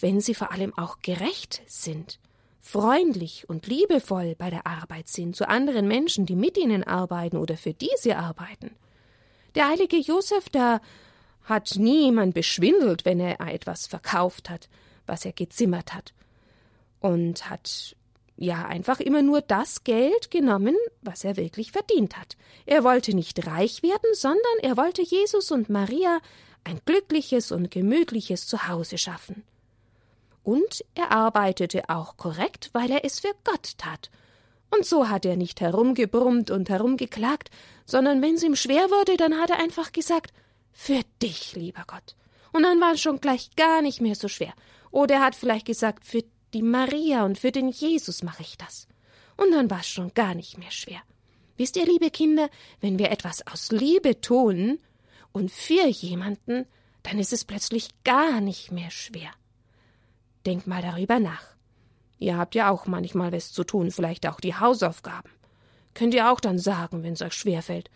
wenn 0.00 0.20
sie 0.20 0.34
vor 0.34 0.52
allem 0.52 0.76
auch 0.76 1.00
gerecht 1.00 1.62
sind, 1.66 2.18
freundlich 2.60 3.48
und 3.48 3.66
liebevoll 3.66 4.34
bei 4.36 4.50
der 4.50 4.66
Arbeit 4.66 5.08
sind 5.08 5.36
zu 5.36 5.48
anderen 5.48 5.86
Menschen, 5.86 6.26
die 6.26 6.36
mit 6.36 6.58
ihnen 6.58 6.84
arbeiten 6.84 7.36
oder 7.36 7.56
für 7.56 7.72
die 7.72 7.90
sie 7.98 8.14
arbeiten. 8.14 8.74
Der 9.54 9.68
heilige 9.68 9.96
Josef, 9.96 10.48
da 10.50 10.80
hat 11.46 11.76
niemand 11.76 12.34
beschwindelt, 12.34 13.04
wenn 13.04 13.20
er 13.20 13.40
etwas 13.40 13.86
verkauft 13.86 14.50
hat, 14.50 14.68
was 15.06 15.24
er 15.24 15.32
gezimmert 15.32 15.94
hat, 15.94 16.12
und 17.00 17.48
hat 17.48 17.96
ja 18.36 18.66
einfach 18.66 19.00
immer 19.00 19.22
nur 19.22 19.40
das 19.40 19.84
Geld 19.84 20.30
genommen, 20.30 20.76
was 21.00 21.24
er 21.24 21.36
wirklich 21.36 21.72
verdient 21.72 22.18
hat. 22.18 22.36
Er 22.66 22.84
wollte 22.84 23.14
nicht 23.14 23.46
reich 23.46 23.82
werden, 23.82 24.10
sondern 24.12 24.58
er 24.60 24.76
wollte 24.76 25.02
Jesus 25.02 25.50
und 25.50 25.70
Maria 25.70 26.20
ein 26.64 26.80
glückliches 26.84 27.52
und 27.52 27.70
gemütliches 27.70 28.46
Zuhause 28.46 28.98
schaffen. 28.98 29.44
Und 30.42 30.84
er 30.94 31.12
arbeitete 31.12 31.88
auch 31.88 32.16
korrekt, 32.16 32.70
weil 32.72 32.90
er 32.90 33.04
es 33.04 33.20
für 33.20 33.32
Gott 33.44 33.78
tat. 33.78 34.10
Und 34.70 34.84
so 34.84 35.08
hat 35.08 35.24
er 35.24 35.36
nicht 35.36 35.60
herumgebrummt 35.60 36.50
und 36.50 36.68
herumgeklagt, 36.68 37.50
sondern 37.84 38.20
wenn's 38.20 38.42
ihm 38.42 38.56
schwer 38.56 38.90
wurde, 38.90 39.16
dann 39.16 39.40
hat 39.40 39.50
er 39.50 39.60
einfach 39.60 39.92
gesagt, 39.92 40.32
für 40.76 41.00
dich, 41.22 41.54
lieber 41.54 41.84
Gott. 41.86 42.14
Und 42.52 42.62
dann 42.62 42.80
war 42.80 42.92
es 42.92 43.00
schon 43.00 43.20
gleich 43.20 43.50
gar 43.56 43.82
nicht 43.82 44.00
mehr 44.00 44.14
so 44.14 44.28
schwer. 44.28 44.52
Oder 44.90 45.16
er 45.16 45.22
hat 45.22 45.34
vielleicht 45.34 45.66
gesagt, 45.66 46.04
für 46.04 46.22
die 46.54 46.62
Maria 46.62 47.24
und 47.24 47.38
für 47.38 47.50
den 47.50 47.70
Jesus 47.70 48.22
mache 48.22 48.42
ich 48.42 48.56
das. 48.56 48.86
Und 49.36 49.52
dann 49.52 49.70
war 49.70 49.80
es 49.80 49.88
schon 49.88 50.14
gar 50.14 50.34
nicht 50.34 50.58
mehr 50.58 50.70
schwer. 50.70 51.00
Wisst 51.56 51.76
ihr, 51.76 51.86
liebe 51.86 52.10
Kinder, 52.10 52.48
wenn 52.80 52.98
wir 52.98 53.10
etwas 53.10 53.46
aus 53.46 53.72
Liebe 53.72 54.20
tun, 54.20 54.78
und 55.36 55.50
für 55.50 55.86
jemanden, 55.86 56.64
dann 57.02 57.18
ist 57.18 57.30
es 57.30 57.44
plötzlich 57.44 57.90
gar 58.04 58.40
nicht 58.40 58.72
mehr 58.72 58.90
schwer. 58.90 59.28
Denk 60.46 60.66
mal 60.66 60.80
darüber 60.80 61.20
nach. 61.20 61.44
Ihr 62.18 62.38
habt 62.38 62.54
ja 62.54 62.70
auch 62.70 62.86
manchmal 62.86 63.32
was 63.32 63.52
zu 63.52 63.62
tun, 63.62 63.90
vielleicht 63.90 64.26
auch 64.26 64.40
die 64.40 64.54
Hausaufgaben. 64.54 65.30
Könnt 65.92 66.14
ihr 66.14 66.32
auch 66.32 66.40
dann 66.40 66.58
sagen, 66.58 67.02
wenn's 67.02 67.20
euch 67.20 67.34
schwerfällt. 67.34 67.90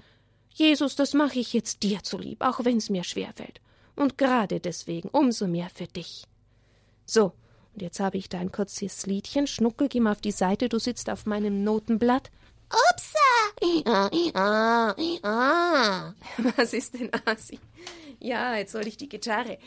Jesus, 0.53 0.97
das 0.97 1.15
mache 1.15 1.39
ich 1.39 1.53
jetzt 1.53 1.83
dir 1.83 2.03
zulieb, 2.03 2.43
auch 2.43 2.65
wenn's 2.65 2.91
mir 2.91 3.05
schwerfällt. 3.05 3.61
Und 3.97 4.19
gerade 4.19 4.61
deswegen 4.61 5.09
umso 5.09 5.47
mehr 5.47 5.71
für 5.71 5.87
dich. 5.87 6.25
So, 7.07 7.33
und 7.75 7.83
jetzt 7.83 8.01
habe 8.01 8.19
ich 8.19 8.29
da 8.29 8.39
ein 8.39 8.53
kurzes 8.53 9.07
Liedchen. 9.07 9.47
Schnuckel, 9.47 9.89
geh 9.89 10.01
mal 10.01 10.13
auf 10.13 10.21
die 10.21 10.33
Seite, 10.33 10.69
du 10.69 10.79
sitzt 10.79 11.09
auf 11.11 11.27
meinem 11.27 11.65
Notenblatt. 11.65 12.31
Upsa! 12.69 13.19
Was 16.57 16.73
ist 16.73 16.95
denn 16.95 17.11
Asi? 17.25 17.59
Ja, 18.19 18.57
jetzt 18.57 18.73
soll 18.73 18.87
ich 18.87 18.97
die 18.97 19.09
Gitarre. 19.09 19.59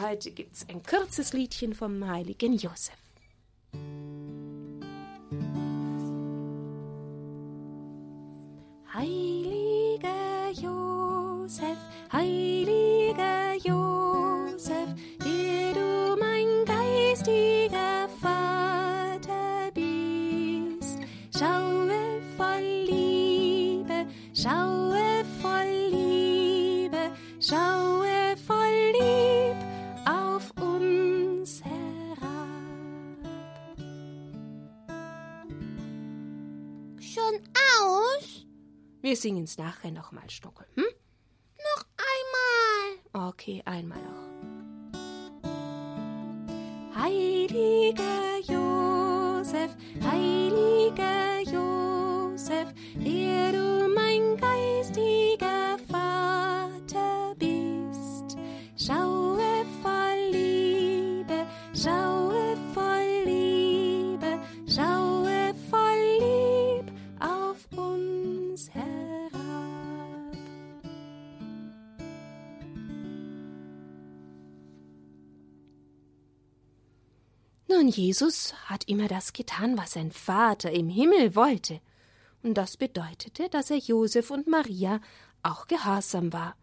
Heute 0.00 0.32
gibt's 0.32 0.66
ein 0.68 0.82
kurzes 0.82 1.32
Liedchen 1.32 1.74
vom 1.74 2.06
heiligen 2.08 2.54
Josef. 2.54 2.94
Heiliger 9.94 10.52
Josef, 10.60 11.78
heiliger 12.12 13.54
Josef, 13.62 14.03
Wir 39.14 39.20
singen's 39.20 39.58
nachher 39.58 39.92
nochmal, 39.92 40.28
Stuckel. 40.28 40.66
Hm? 40.74 40.82
Noch 41.76 41.84
einmal. 43.12 43.28
Okay, 43.28 43.62
einmal 43.64 44.02
noch. 44.02 44.26
Heiliger 47.00 48.40
Josef, 48.40 49.70
heiliger 50.02 51.03
Nun, 77.84 77.92
Jesus 77.92 78.54
hat 78.64 78.88
immer 78.88 79.08
das 79.08 79.34
getan, 79.34 79.76
was 79.76 79.92
sein 79.92 80.10
Vater 80.10 80.72
im 80.72 80.88
Himmel 80.88 81.36
wollte. 81.36 81.82
Und 82.42 82.54
das 82.54 82.78
bedeutete, 82.78 83.50
dass 83.50 83.68
er 83.68 83.76
Josef 83.76 84.30
und 84.30 84.46
Maria 84.46 85.02
auch 85.42 85.66
gehorsam 85.66 86.32
war. 86.32 86.56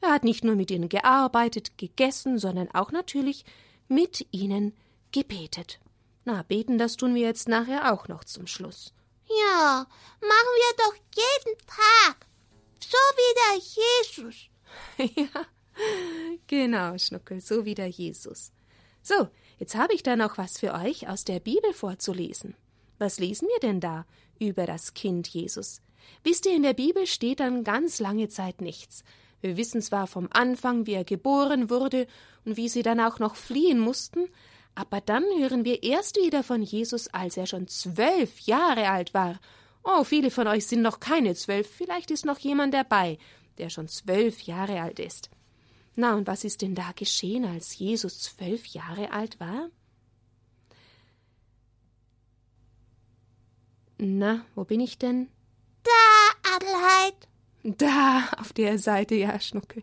Er 0.00 0.12
hat 0.12 0.22
nicht 0.22 0.44
nur 0.44 0.54
mit 0.54 0.70
ihnen 0.70 0.88
gearbeitet, 0.88 1.76
gegessen, 1.76 2.38
sondern 2.38 2.70
auch 2.70 2.92
natürlich 2.92 3.44
mit 3.88 4.28
ihnen 4.30 4.72
gebetet. 5.10 5.80
Na, 6.24 6.44
beten, 6.44 6.78
das 6.78 6.96
tun 6.96 7.16
wir 7.16 7.22
jetzt 7.22 7.48
nachher 7.48 7.92
auch 7.92 8.06
noch 8.06 8.22
zum 8.22 8.46
Schluss. 8.46 8.94
Ja, 9.28 9.88
machen 10.20 10.52
wir 10.54 10.76
doch 10.84 10.94
jeden 11.16 11.58
Tag. 11.66 12.28
So 12.78 12.96
wie 13.18 13.34
der 13.40 13.56
Jesus. 14.14 14.48
ja, 15.16 15.46
genau, 16.46 16.96
Schnuckel, 16.96 17.40
so 17.40 17.64
wie 17.64 17.74
der 17.74 17.88
Jesus. 17.88 18.52
So, 19.02 19.28
jetzt 19.60 19.76
habe 19.76 19.94
ich 19.94 20.02
da 20.02 20.16
noch 20.16 20.36
was 20.36 20.58
für 20.58 20.74
euch 20.74 21.08
aus 21.08 21.24
der 21.24 21.38
Bibel 21.38 21.72
vorzulesen. 21.72 22.56
Was 22.98 23.20
lesen 23.20 23.46
wir 23.46 23.60
denn 23.60 23.78
da 23.78 24.04
über 24.40 24.66
das 24.66 24.94
Kind 24.94 25.28
Jesus? 25.28 25.80
Wisst 26.24 26.46
ihr, 26.46 26.56
in 26.56 26.64
der 26.64 26.74
Bibel 26.74 27.06
steht 27.06 27.38
dann 27.38 27.62
ganz 27.62 28.00
lange 28.00 28.28
Zeit 28.28 28.60
nichts. 28.60 29.04
Wir 29.40 29.56
wissen 29.56 29.80
zwar 29.80 30.06
vom 30.06 30.28
Anfang, 30.32 30.86
wie 30.86 30.94
er 30.94 31.04
geboren 31.04 31.70
wurde 31.70 32.06
und 32.44 32.56
wie 32.56 32.68
sie 32.68 32.82
dann 32.82 33.00
auch 33.00 33.18
noch 33.20 33.36
fliehen 33.36 33.78
mussten, 33.78 34.28
aber 34.74 35.00
dann 35.00 35.24
hören 35.38 35.64
wir 35.64 35.82
erst 35.82 36.16
wieder 36.16 36.42
von 36.42 36.62
Jesus, 36.62 37.08
als 37.08 37.36
er 37.36 37.46
schon 37.46 37.68
zwölf 37.68 38.40
Jahre 38.40 38.88
alt 38.88 39.14
war. 39.14 39.40
Oh, 39.82 40.04
viele 40.04 40.30
von 40.30 40.46
euch 40.46 40.66
sind 40.66 40.82
noch 40.82 41.00
keine 41.00 41.34
zwölf, 41.34 41.68
vielleicht 41.68 42.10
ist 42.10 42.24
noch 42.24 42.38
jemand 42.38 42.74
dabei, 42.74 43.18
der 43.58 43.70
schon 43.70 43.88
zwölf 43.88 44.42
Jahre 44.42 44.80
alt 44.80 44.98
ist. 44.98 45.30
Na, 46.00 46.14
und 46.14 46.26
was 46.26 46.44
ist 46.44 46.62
denn 46.62 46.74
da 46.74 46.92
geschehen, 46.96 47.44
als 47.44 47.76
Jesus 47.76 48.20
zwölf 48.20 48.64
Jahre 48.68 49.12
alt 49.12 49.38
war? 49.38 49.68
Na, 53.98 54.46
wo 54.54 54.64
bin 54.64 54.80
ich 54.80 54.96
denn? 54.96 55.28
Da, 55.82 56.54
Adelheid. 56.56 57.28
Da, 57.64 58.30
auf 58.38 58.54
der 58.54 58.78
Seite, 58.78 59.14
ja, 59.14 59.38
Schnuckel. 59.38 59.82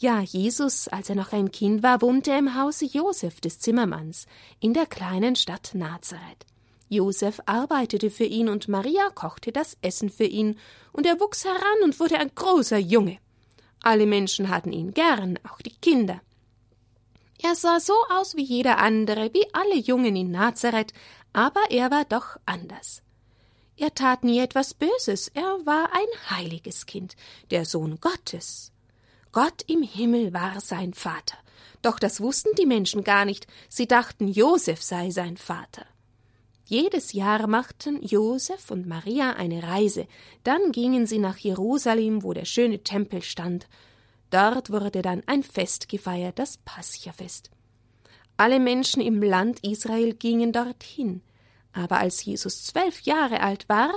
Ja, 0.00 0.22
Jesus, 0.22 0.88
als 0.88 1.08
er 1.08 1.14
noch 1.14 1.32
ein 1.32 1.52
Kind 1.52 1.84
war, 1.84 2.02
wohnte 2.02 2.32
im 2.32 2.56
Hause 2.56 2.86
Josef 2.86 3.40
des 3.40 3.60
Zimmermanns 3.60 4.26
in 4.58 4.74
der 4.74 4.86
kleinen 4.86 5.36
Stadt 5.36 5.70
Nazareth. 5.72 6.46
Josef 6.88 7.40
arbeitete 7.46 8.10
für 8.10 8.24
ihn 8.24 8.48
und 8.48 8.66
Maria 8.66 9.10
kochte 9.10 9.52
das 9.52 9.76
Essen 9.82 10.10
für 10.10 10.24
ihn, 10.24 10.58
und 10.92 11.06
er 11.06 11.20
wuchs 11.20 11.44
heran 11.44 11.84
und 11.84 12.00
wurde 12.00 12.18
ein 12.18 12.32
großer 12.34 12.78
Junge. 12.78 13.18
Alle 13.82 14.06
Menschen 14.06 14.48
hatten 14.48 14.72
ihn 14.72 14.92
gern, 14.92 15.38
auch 15.50 15.60
die 15.60 15.74
Kinder. 15.74 16.20
Er 17.40 17.54
sah 17.54 17.78
so 17.78 17.94
aus 18.10 18.36
wie 18.36 18.42
jeder 18.42 18.78
andere, 18.78 19.32
wie 19.32 19.46
alle 19.52 19.76
Jungen 19.76 20.16
in 20.16 20.30
Nazareth, 20.30 20.92
aber 21.32 21.70
er 21.70 21.90
war 21.90 22.04
doch 22.04 22.36
anders. 22.46 23.02
Er 23.76 23.94
tat 23.94 24.24
nie 24.24 24.40
etwas 24.40 24.74
Böses, 24.74 25.28
er 25.28 25.64
war 25.64 25.92
ein 25.92 26.30
heiliges 26.30 26.86
Kind, 26.86 27.14
der 27.52 27.64
Sohn 27.64 28.00
Gottes. 28.00 28.72
Gott 29.30 29.62
im 29.68 29.82
Himmel 29.82 30.32
war 30.32 30.60
sein 30.60 30.94
Vater. 30.94 31.38
Doch 31.80 32.00
das 32.00 32.20
wussten 32.20 32.54
die 32.58 32.66
Menschen 32.66 33.04
gar 33.04 33.24
nicht, 33.24 33.46
sie 33.68 33.86
dachten, 33.86 34.26
Josef 34.26 34.82
sei 34.82 35.10
sein 35.10 35.36
Vater. 35.36 35.86
Jedes 36.68 37.14
Jahr 37.14 37.46
machten 37.46 38.02
Josef 38.02 38.70
und 38.70 38.86
Maria 38.86 39.32
eine 39.32 39.62
Reise, 39.62 40.06
dann 40.44 40.70
gingen 40.70 41.06
sie 41.06 41.18
nach 41.18 41.38
Jerusalem, 41.38 42.22
wo 42.22 42.34
der 42.34 42.44
schöne 42.44 42.82
Tempel 42.82 43.22
stand. 43.22 43.66
Dort 44.28 44.70
wurde 44.70 45.00
dann 45.00 45.22
ein 45.24 45.42
Fest 45.42 45.88
gefeiert, 45.88 46.38
das 46.38 46.58
Paschafest. 46.58 47.50
Alle 48.36 48.60
Menschen 48.60 49.00
im 49.00 49.22
Land 49.22 49.64
Israel 49.64 50.12
gingen 50.12 50.52
dorthin, 50.52 51.22
aber 51.72 52.00
als 52.00 52.22
Jesus 52.22 52.64
zwölf 52.64 53.00
Jahre 53.00 53.40
alt 53.40 53.66
war, 53.70 53.94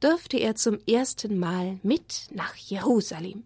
durfte 0.00 0.36
er 0.36 0.56
zum 0.56 0.78
ersten 0.86 1.38
Mal 1.38 1.80
mit 1.82 2.28
nach 2.34 2.54
Jerusalem. 2.54 3.44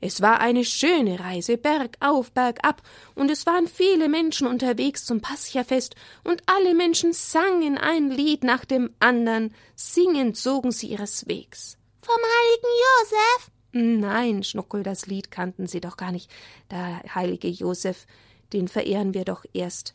Es 0.00 0.22
war 0.22 0.40
eine 0.40 0.64
schöne 0.64 1.20
Reise, 1.20 1.58
bergauf, 1.58 2.32
bergab, 2.32 2.82
und 3.14 3.30
es 3.30 3.44
waren 3.44 3.68
viele 3.68 4.08
Menschen 4.08 4.46
unterwegs 4.46 5.04
zum 5.04 5.20
Paschafest, 5.20 5.94
und 6.24 6.42
alle 6.46 6.74
Menschen 6.74 7.12
sangen 7.12 7.76
ein 7.76 8.10
Lied 8.10 8.42
nach 8.42 8.64
dem 8.64 8.90
andern, 8.98 9.54
singend 9.76 10.36
zogen 10.36 10.72
sie 10.72 10.88
ihres 10.88 11.28
Wegs. 11.28 11.76
Vom 12.02 12.16
heiligen 12.16 12.72
Josef? 12.86 13.50
Nein, 13.72 14.42
Schnuckel, 14.42 14.82
das 14.82 15.06
Lied 15.06 15.30
kannten 15.30 15.66
sie 15.66 15.80
doch 15.80 15.96
gar 15.96 16.12
nicht. 16.12 16.30
Der 16.70 17.02
heilige 17.14 17.48
Josef, 17.48 18.06
den 18.52 18.68
verehren 18.68 19.14
wir 19.14 19.24
doch 19.24 19.44
erst, 19.52 19.94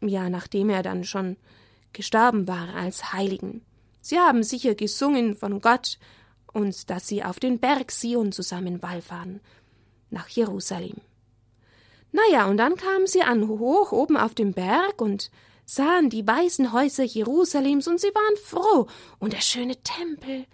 ja, 0.00 0.30
nachdem 0.30 0.70
er 0.70 0.82
dann 0.82 1.04
schon 1.04 1.36
gestorben 1.92 2.48
war 2.48 2.74
als 2.74 3.12
Heiligen. 3.12 3.62
Sie 4.00 4.18
haben 4.18 4.42
sicher 4.42 4.74
gesungen 4.74 5.36
von 5.36 5.60
Gott 5.60 5.98
und 6.52 6.90
dass 6.90 7.08
sie 7.08 7.24
auf 7.24 7.40
den 7.40 7.58
Berg 7.58 7.90
Sion 7.90 8.32
zusammen 8.32 8.82
wallfahren, 8.82 9.40
nach 10.10 10.28
Jerusalem. 10.28 11.00
Naja, 12.12 12.46
und 12.46 12.58
dann 12.58 12.76
kamen 12.76 13.06
sie 13.06 13.22
an 13.22 13.48
hoch 13.48 13.92
oben 13.92 14.16
auf 14.16 14.34
dem 14.34 14.52
Berg 14.52 15.00
und 15.00 15.30
sahen 15.64 16.10
die 16.10 16.26
weißen 16.26 16.72
Häuser 16.72 17.04
Jerusalems 17.04 17.88
und 17.88 17.98
sie 18.00 18.14
waren 18.14 18.36
froh. 18.36 18.86
Und 19.18 19.32
der 19.32 19.40
schöne 19.40 19.76
Tempel, 19.82 20.46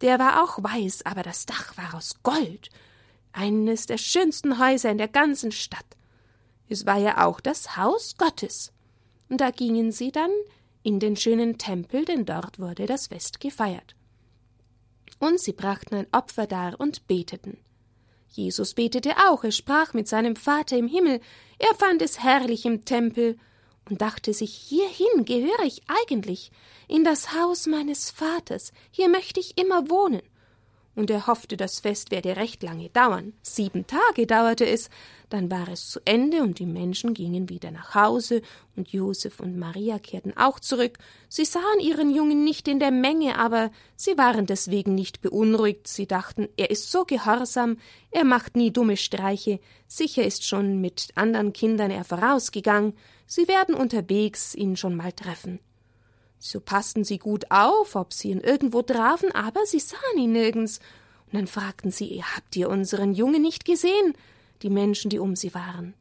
der 0.00 0.18
war 0.18 0.42
auch 0.42 0.62
weiß, 0.62 1.06
aber 1.06 1.22
das 1.22 1.46
Dach 1.46 1.76
war 1.76 1.94
aus 1.94 2.22
Gold. 2.24 2.70
Eines 3.32 3.86
der 3.86 3.98
schönsten 3.98 4.58
Häuser 4.58 4.90
in 4.90 4.98
der 4.98 5.08
ganzen 5.08 5.52
Stadt. 5.52 5.86
Es 6.68 6.86
war 6.86 6.98
ja 6.98 7.24
auch 7.24 7.40
das 7.40 7.76
Haus 7.76 8.16
Gottes. 8.16 8.72
Und 9.28 9.40
da 9.40 9.50
gingen 9.50 9.92
sie 9.92 10.10
dann 10.10 10.30
in 10.82 10.98
den 10.98 11.16
schönen 11.16 11.58
Tempel, 11.58 12.04
denn 12.04 12.26
dort 12.26 12.58
wurde 12.58 12.86
das 12.86 13.08
Fest 13.08 13.40
gefeiert. 13.40 13.94
Und 15.18 15.40
sie 15.40 15.52
brachten 15.52 15.94
ein 15.94 16.06
Opfer 16.12 16.46
dar 16.46 16.78
und 16.78 17.06
beteten. 17.06 17.58
Jesus 18.28 18.74
betete 18.74 19.12
auch, 19.28 19.44
er 19.44 19.52
sprach 19.52 19.94
mit 19.94 20.08
seinem 20.08 20.34
Vater 20.34 20.76
im 20.76 20.88
Himmel, 20.88 21.20
er 21.58 21.74
fand 21.76 22.02
es 22.02 22.20
herrlich 22.22 22.64
im 22.64 22.84
Tempel 22.84 23.38
und 23.88 24.00
dachte 24.00 24.32
sich, 24.32 24.54
hierhin 24.54 25.24
gehöre 25.24 25.64
ich 25.64 25.82
eigentlich, 25.86 26.50
in 26.88 27.04
das 27.04 27.32
Haus 27.32 27.66
meines 27.66 28.10
Vaters, 28.10 28.72
hier 28.90 29.08
möchte 29.08 29.40
ich 29.40 29.56
immer 29.56 29.88
wohnen 29.88 30.22
und 30.94 31.10
er 31.10 31.26
hoffte, 31.26 31.56
das 31.56 31.80
Fest 31.80 32.10
werde 32.10 32.36
recht 32.36 32.62
lange 32.62 32.88
dauern. 32.90 33.32
Sieben 33.42 33.86
Tage 33.86 34.26
dauerte 34.26 34.66
es, 34.66 34.90
dann 35.28 35.50
war 35.50 35.68
es 35.68 35.88
zu 35.88 36.00
Ende 36.04 36.42
und 36.42 36.58
die 36.58 36.66
Menschen 36.66 37.14
gingen 37.14 37.48
wieder 37.48 37.70
nach 37.70 37.94
Hause 37.94 38.42
und 38.76 38.92
Josef 38.92 39.40
und 39.40 39.58
Maria 39.58 39.98
kehrten 39.98 40.36
auch 40.36 40.60
zurück. 40.60 40.98
Sie 41.28 41.44
sahen 41.44 41.80
ihren 41.80 42.14
Jungen 42.14 42.44
nicht 42.44 42.68
in 42.68 42.78
der 42.78 42.92
Menge, 42.92 43.38
aber 43.38 43.70
sie 43.96 44.16
waren 44.16 44.46
deswegen 44.46 44.94
nicht 44.94 45.20
beunruhigt. 45.20 45.88
Sie 45.88 46.06
dachten, 46.06 46.48
er 46.56 46.70
ist 46.70 46.90
so 46.90 47.04
gehorsam, 47.04 47.78
er 48.10 48.24
macht 48.24 48.56
nie 48.56 48.70
dumme 48.70 48.96
Streiche, 48.96 49.58
sicher 49.88 50.24
ist 50.24 50.46
schon 50.46 50.80
mit 50.80 51.08
anderen 51.14 51.52
Kindern 51.52 51.90
er 51.90 52.04
vorausgegangen, 52.04 52.94
sie 53.26 53.48
werden 53.48 53.74
unterwegs 53.74 54.54
ihn 54.54 54.76
schon 54.76 54.94
mal 54.94 55.12
treffen. 55.12 55.58
So 56.46 56.60
passten 56.60 57.04
sie 57.04 57.16
gut 57.16 57.50
auf, 57.50 57.96
ob 57.96 58.12
sie 58.12 58.28
ihn 58.28 58.40
irgendwo 58.40 58.82
trafen, 58.82 59.32
aber 59.32 59.64
sie 59.64 59.80
sahen 59.80 60.18
ihn 60.18 60.32
nirgends. 60.32 60.78
Und 61.24 61.38
dann 61.38 61.46
fragten 61.46 61.90
sie, 61.90 62.22
habt 62.22 62.54
ihr 62.54 62.68
unseren 62.68 63.14
Jungen 63.14 63.40
nicht 63.40 63.64
gesehen? 63.64 64.12
Die 64.60 64.68
Menschen, 64.68 65.08
die 65.08 65.18
um 65.18 65.36
sie 65.36 65.54
waren. 65.54 65.94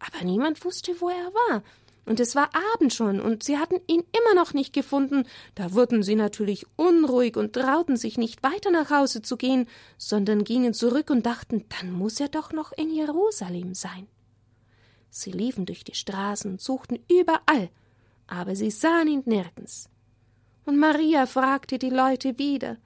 Aber 0.00 0.24
niemand 0.24 0.64
wusste, 0.64 1.00
wo 1.00 1.08
er 1.08 1.32
war. 1.32 1.62
Und 2.04 2.18
es 2.18 2.34
war 2.34 2.50
Abend 2.74 2.94
schon, 2.94 3.20
und 3.20 3.44
sie 3.44 3.58
hatten 3.58 3.76
ihn 3.86 4.00
immer 4.00 4.34
noch 4.34 4.54
nicht 4.54 4.72
gefunden. 4.72 5.22
Da 5.54 5.72
wurden 5.72 6.02
sie 6.02 6.16
natürlich 6.16 6.66
unruhig 6.74 7.36
und 7.36 7.52
trauten 7.52 7.96
sich 7.96 8.18
nicht 8.18 8.42
weiter 8.42 8.72
nach 8.72 8.90
Hause 8.90 9.22
zu 9.22 9.36
gehen, 9.36 9.68
sondern 9.98 10.42
gingen 10.42 10.74
zurück 10.74 11.10
und 11.10 11.26
dachten, 11.26 11.64
dann 11.78 11.92
muss 11.92 12.18
er 12.18 12.28
doch 12.28 12.52
noch 12.52 12.72
in 12.72 12.90
Jerusalem 12.90 13.72
sein. 13.72 14.08
Sie 15.10 15.30
liefen 15.30 15.64
durch 15.64 15.84
die 15.84 15.94
Straßen 15.94 16.50
und 16.50 16.60
suchten 16.60 16.98
überall, 17.08 17.70
aber 18.26 18.56
sie 18.56 18.70
sahen 18.70 19.08
ihn 19.08 19.22
nirgends. 19.24 19.88
Und 20.64 20.78
Maria 20.78 21.26
fragte 21.26 21.78
die 21.78 21.90
Leute 21.90 22.38
wieder 22.38 22.78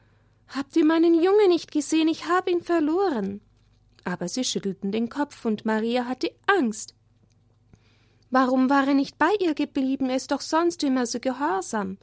Habt 0.49 0.75
ihr 0.77 0.85
meinen 0.85 1.15
Junge 1.15 1.49
nicht 1.49 1.71
gesehen? 1.71 2.09
Ich 2.09 2.27
habe 2.27 2.51
ihn 2.51 2.61
verloren. 2.61 3.41
Aber 4.05 4.27
sie 4.29 4.43
schüttelten 4.43 4.91
den 4.91 5.09
Kopf, 5.09 5.45
und 5.45 5.65
Maria 5.65 6.07
hatte 6.07 6.33
Angst. 6.47 6.95
Warum 8.31 8.69
war 8.69 8.87
er 8.87 8.95
nicht 8.95 9.17
bei 9.17 9.31
ihr 9.41 9.55
geblieben? 9.55 10.11
Er 10.11 10.17
ist 10.17 10.33
doch 10.33 10.41
sonst 10.41 10.83
immer 10.83 11.07
so 11.07 11.21
gehorsam. 11.21 11.99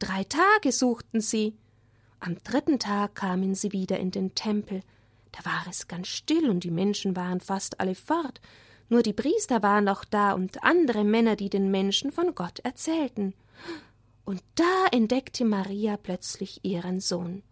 Drei 0.00 0.24
Tage 0.24 0.72
suchten 0.72 1.20
sie. 1.20 1.54
Am 2.18 2.36
dritten 2.42 2.80
Tag 2.80 3.14
kamen 3.14 3.54
sie 3.54 3.70
wieder 3.70 3.98
in 3.98 4.10
den 4.10 4.34
Tempel. 4.34 4.82
Da 5.30 5.44
war 5.44 5.64
es 5.68 5.86
ganz 5.86 6.08
still 6.08 6.50
und 6.50 6.64
die 6.64 6.70
Menschen 6.70 7.14
waren 7.14 7.40
fast 7.40 7.80
alle 7.80 7.94
fort, 7.94 8.40
nur 8.92 9.02
die 9.02 9.14
Priester 9.14 9.62
waren 9.62 9.84
noch 9.84 10.04
da 10.04 10.32
und 10.32 10.62
andere 10.62 11.02
Männer, 11.02 11.34
die 11.34 11.48
den 11.48 11.70
Menschen 11.70 12.12
von 12.12 12.34
Gott 12.34 12.58
erzählten. 12.58 13.32
Und 14.26 14.42
da 14.54 14.86
entdeckte 14.92 15.46
Maria 15.46 15.96
plötzlich 15.96 16.60
ihren 16.62 17.00
Sohn. 17.00 17.42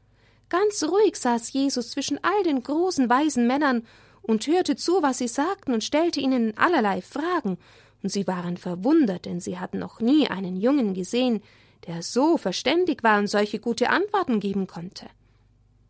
Ganz 0.50 0.84
ruhig 0.84 1.16
saß 1.16 1.50
Jesus 1.54 1.92
zwischen 1.92 2.22
all 2.22 2.42
den 2.42 2.62
großen 2.62 3.08
weisen 3.08 3.46
Männern 3.46 3.86
und 4.20 4.46
hörte 4.48 4.76
zu, 4.76 5.02
was 5.02 5.16
sie 5.16 5.28
sagten 5.28 5.72
und 5.72 5.82
stellte 5.82 6.20
ihnen 6.20 6.58
allerlei 6.58 7.00
Fragen, 7.00 7.56
und 8.02 8.10
sie 8.10 8.26
waren 8.26 8.58
verwundert, 8.58 9.24
denn 9.24 9.40
sie 9.40 9.58
hatten 9.58 9.78
noch 9.78 10.00
nie 10.00 10.28
einen 10.28 10.56
Jungen 10.56 10.92
gesehen, 10.92 11.42
der 11.86 12.02
so 12.02 12.36
verständig 12.36 13.02
war 13.02 13.18
und 13.18 13.28
solche 13.28 13.60
gute 13.60 13.88
Antworten 13.88 14.40
geben 14.40 14.66
konnte. 14.66 15.06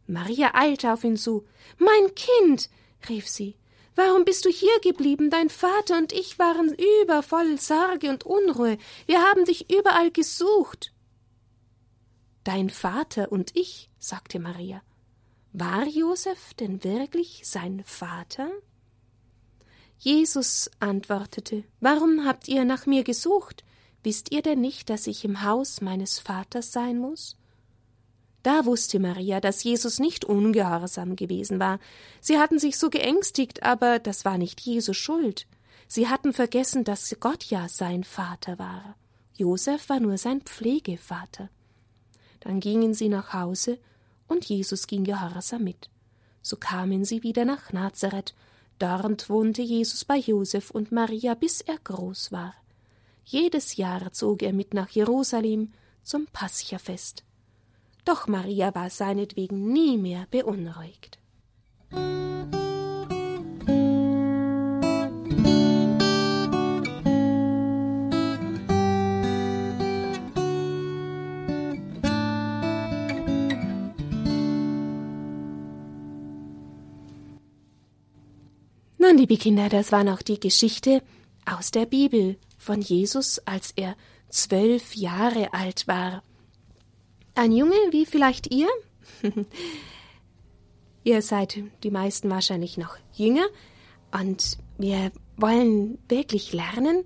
Maria 0.07 0.55
eilte 0.55 0.93
auf 0.93 1.03
ihn 1.03 1.17
zu. 1.17 1.45
Mein 1.77 2.15
Kind, 2.15 2.71
rief 3.09 3.29
sie, 3.29 3.57
Warum 3.97 4.25
bist 4.25 4.45
du 4.45 4.51
hier 4.51 4.79
geblieben? 4.83 5.31
Dein 5.31 5.51
Vater 5.51 5.99
und 5.99 6.13
ich 6.13 6.39
waren 6.39 6.75
übervoll 7.03 7.59
Sorge 7.59 8.09
und 8.09 8.25
Unruhe. 8.25 8.79
Wir 9.07 9.23
haben 9.23 9.45
dich 9.45 9.71
überall 9.71 10.11
gesucht. 10.11 10.93
Dein 12.45 12.71
Vater 12.71 13.31
und 13.33 13.57
ich, 13.57 13.91
sagte 13.99 14.39
Maria. 14.39 14.83
War 15.53 15.87
Josef 15.87 16.55
denn 16.55 16.85
wirklich 16.85 17.43
sein 17.45 17.83
Vater? 17.85 18.51
Jesus 19.99 20.71
antwortete, 20.79 21.65
Warum 21.81 22.25
habt 22.25 22.49
ihr 22.49 22.65
nach 22.65 22.87
mir 22.87 23.05
gesucht? 23.05 23.65
Wisst 24.03 24.33
ihr 24.33 24.41
denn 24.41 24.61
nicht, 24.61 24.89
dass 24.89 25.07
ich 25.07 25.25
im 25.25 25.43
Haus 25.43 25.81
meines 25.81 26.19
Vaters 26.19 26.73
sein 26.73 26.99
muss? 26.99 27.37
Da 28.43 28.65
wusste 28.65 28.99
Maria, 28.99 29.41
dass 29.41 29.63
Jesus 29.65 29.99
nicht 29.99 30.25
ungehorsam 30.25 31.15
gewesen 31.17 31.61
war. 31.61 31.79
Sie 32.21 32.39
hatten 32.39 32.59
sich 32.59 32.79
so 32.79 32.89
geängstigt, 32.89 33.63
aber 33.63 33.99
das 33.99 34.25
war 34.25 34.39
nicht 34.39 34.61
Jesu 34.61 34.95
Schuld. 34.95 35.47
Sie 35.87 36.09
hatten 36.09 36.33
vergessen, 36.33 36.85
dass 36.85 37.15
Gott 37.21 37.45
ja 37.45 37.69
sein 37.69 38.05
Vater 38.05 38.59
war. 38.59 38.97
Josef 39.37 39.89
war 39.89 40.01
nur 40.01 40.17
sein 40.19 40.41
Pflegevater. 40.43 41.51
Dann 42.41 42.61
gingen 42.61 42.95
sie 42.95 43.09
nach 43.09 43.33
Hause, 43.33 43.79
und 44.29 44.45
Jesus 44.45 44.87
ging 44.87 45.05
gehorsam 45.05 45.65
mit. 45.65 45.91
So 46.43 46.57
kamen 46.57 47.05
sie 47.05 47.23
wieder 47.23 47.45
nach 47.45 47.73
Nazareth. 47.73 48.35
Dort 48.79 49.29
wohnte 49.29 49.61
Jesus 49.61 50.05
bei 50.05 50.17
Josef 50.17 50.71
und 50.71 50.93
Maria, 50.93 51.35
bis 51.35 51.61
er 51.61 51.79
groß 51.79 52.33
war. 52.33 52.55
Jedes 53.25 53.77
Jahr 53.77 54.13
zog 54.13 54.43
er 54.43 54.53
mit 54.53 54.73
nach 54.73 54.89
Jerusalem 54.91 55.73
zum 56.03 56.27
Paschafest. 56.27 57.25
Doch 58.05 58.27
Maria 58.27 58.75
war 58.75 58.91
seinetwegen 58.91 59.73
nie 59.73 59.99
mehr 59.99 60.27
beunruhigt. 60.31 61.19
Nun, 79.11 79.17
liebe 79.17 79.39
Kinder, 79.39 79.69
das 79.69 79.93
war 79.93 80.05
noch 80.05 80.23
die 80.23 80.39
Geschichte 80.39 81.03
aus 81.47 81.71
der 81.71 81.87
Bibel 81.87 82.37
von 82.59 82.81
Jesus, 82.81 83.41
als 83.47 83.73
er 83.75 83.97
zwölf 84.29 84.95
Jahre 84.95 85.53
alt 85.53 85.89
war. 85.89 86.23
Ein 87.35 87.53
Junge 87.53 87.77
wie 87.91 88.07
vielleicht 88.07 88.53
ihr? 88.53 88.69
Ihr 91.05 91.23
seid 91.23 91.59
die 91.83 91.91
meisten 91.91 92.29
wahrscheinlich 92.29 92.77
noch 92.77 92.97
jünger 93.15 93.47
und 94.13 94.59
wir 94.79 95.13
wollen 95.37 95.99
wirklich 96.09 96.53
lernen, 96.53 97.05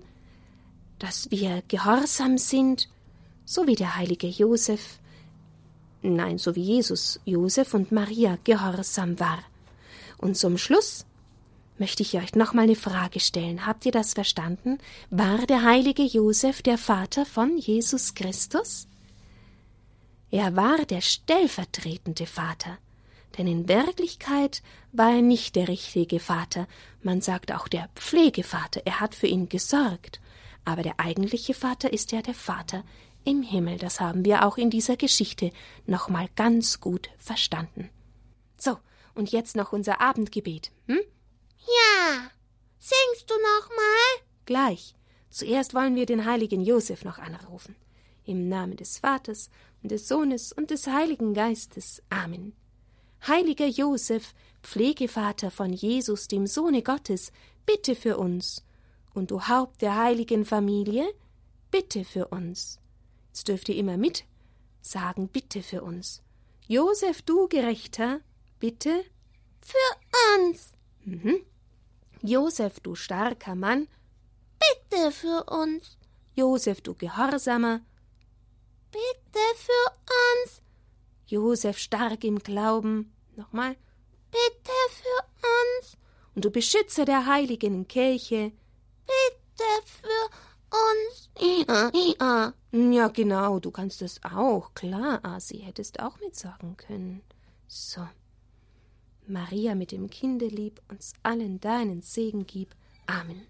dass 0.99 1.31
wir 1.31 1.61
gehorsam 1.67 2.37
sind, 2.37 2.89
so 3.45 3.67
wie 3.67 3.75
der 3.75 3.95
heilige 3.95 4.27
Josef, 4.27 4.99
nein, 6.01 6.37
so 6.37 6.55
wie 6.55 6.63
Jesus, 6.63 7.19
Josef 7.25 7.73
und 7.73 7.91
Maria 7.91 8.37
gehorsam 8.43 9.19
war. 9.19 9.39
Und 10.17 10.35
zum 10.37 10.57
Schluss 10.57 11.05
möchte 11.77 12.03
ich 12.03 12.15
euch 12.17 12.35
noch 12.35 12.53
mal 12.53 12.63
eine 12.63 12.75
Frage 12.75 13.19
stellen. 13.19 13.65
Habt 13.65 13.85
ihr 13.85 13.91
das 13.91 14.13
verstanden? 14.13 14.77
War 15.09 15.45
der 15.45 15.63
heilige 15.63 16.03
Josef 16.03 16.61
der 16.61 16.77
Vater 16.77 17.25
von 17.25 17.57
Jesus 17.57 18.13
Christus? 18.13 18.87
Er 20.35 20.57
war 20.57 20.79
der 20.85 20.99
stellvertretende 20.99 22.25
Vater, 22.25 22.77
denn 23.37 23.47
in 23.47 23.69
Wirklichkeit 23.69 24.63
war 24.91 25.11
er 25.11 25.21
nicht 25.21 25.55
der 25.55 25.69
richtige 25.69 26.19
Vater, 26.19 26.67
man 27.01 27.21
sagt 27.21 27.53
auch 27.53 27.69
der 27.69 27.87
Pflegevater, 27.95 28.81
er 28.83 28.99
hat 28.99 29.15
für 29.15 29.27
ihn 29.27 29.47
gesorgt, 29.47 30.19
aber 30.65 30.83
der 30.83 30.99
eigentliche 30.99 31.53
Vater 31.53 31.93
ist 31.93 32.11
ja 32.11 32.21
der 32.21 32.33
Vater 32.33 32.83
im 33.23 33.43
Himmel, 33.43 33.77
das 33.77 34.01
haben 34.01 34.25
wir 34.25 34.45
auch 34.45 34.57
in 34.57 34.69
dieser 34.69 34.97
Geschichte 34.97 35.51
noch 35.85 36.09
mal 36.09 36.27
ganz 36.35 36.81
gut 36.81 37.11
verstanden. 37.17 37.89
So, 38.57 38.77
und 39.13 39.31
jetzt 39.31 39.55
noch 39.55 39.71
unser 39.71 40.01
Abendgebet, 40.01 40.69
hm? 40.87 40.99
Ja. 41.59 42.29
Singst 42.77 43.29
du 43.29 43.35
noch 43.35 43.69
mal? 43.69 44.25
Gleich. 44.45 44.95
Zuerst 45.29 45.73
wollen 45.73 45.95
wir 45.95 46.05
den 46.05 46.25
heiligen 46.25 46.59
Josef 46.59 47.05
noch 47.05 47.19
anrufen. 47.19 47.77
Im 48.25 48.49
Namen 48.49 48.75
des 48.75 48.97
Vaters 48.97 49.49
des 49.87 50.07
Sohnes 50.07 50.51
und 50.51 50.71
des 50.71 50.87
Heiligen 50.87 51.33
Geistes. 51.33 52.01
Amen. 52.09 52.53
Heiliger 53.27 53.67
Josef, 53.67 54.33
Pflegevater 54.61 55.51
von 55.51 55.73
Jesus, 55.73 56.27
dem 56.27 56.47
Sohne 56.47 56.81
Gottes, 56.81 57.31
bitte 57.65 57.95
für 57.95 58.17
uns. 58.17 58.63
Und 59.13 59.31
du 59.31 59.47
Haupt 59.47 59.81
der 59.81 59.95
heiligen 59.95 60.45
Familie, 60.45 61.05
bitte 61.71 62.03
für 62.03 62.27
uns. 62.27 62.79
Jetzt 63.27 63.47
dürft 63.47 63.69
ihr 63.69 63.75
immer 63.75 63.97
mit 63.97 64.25
sagen, 64.85 65.27
bitte 65.27 65.63
für 65.63 65.81
uns. 65.81 66.21
Josef, 66.67 67.21
du 67.21 67.47
Gerechter, 67.47 68.21
bitte 68.59 69.03
für 69.61 70.37
uns. 70.37 70.73
Mhm. 71.03 71.41
Josef, 72.21 72.79
du 72.79 72.95
starker 72.95 73.55
Mann, 73.55 73.87
bitte 74.59 75.11
für 75.11 75.43
uns. 75.45 75.97
Josef, 76.35 76.81
du 76.81 76.93
Gehorsamer, 76.93 77.81
bitte 78.91 79.39
für 79.55 79.91
uns. 80.43 80.61
Josef, 81.27 81.77
stark 81.77 82.23
im 82.23 82.39
Glauben, 82.39 83.13
nochmal, 83.35 83.75
bitte 84.31 84.71
für 84.89 85.23
uns. 85.79 85.97
Und 86.35 86.45
du 86.45 86.51
Beschützer 86.51 87.05
der 87.05 87.25
heiligen 87.25 87.87
Kirche, 87.87 88.51
bitte 89.05 89.69
für 89.85 90.29
uns. 90.69 91.29
Ja, 91.67 91.91
ja. 91.93 92.53
ja, 92.71 93.07
genau, 93.07 93.59
du 93.59 93.71
kannst 93.71 94.01
das 94.01 94.19
auch, 94.23 94.73
klar, 94.73 95.19
Asi, 95.23 95.59
hättest 95.59 95.99
auch 95.99 96.19
mitsagen 96.19 96.77
können. 96.77 97.21
So. 97.67 98.07
Maria 99.27 99.73
mit 99.73 99.91
dem 99.91 100.09
Kinde 100.09 100.47
lieb, 100.47 100.81
uns 100.89 101.13
allen 101.23 101.59
deinen 101.59 102.01
Segen 102.01 102.45
gib. 102.45 102.75
Amen. 103.07 103.47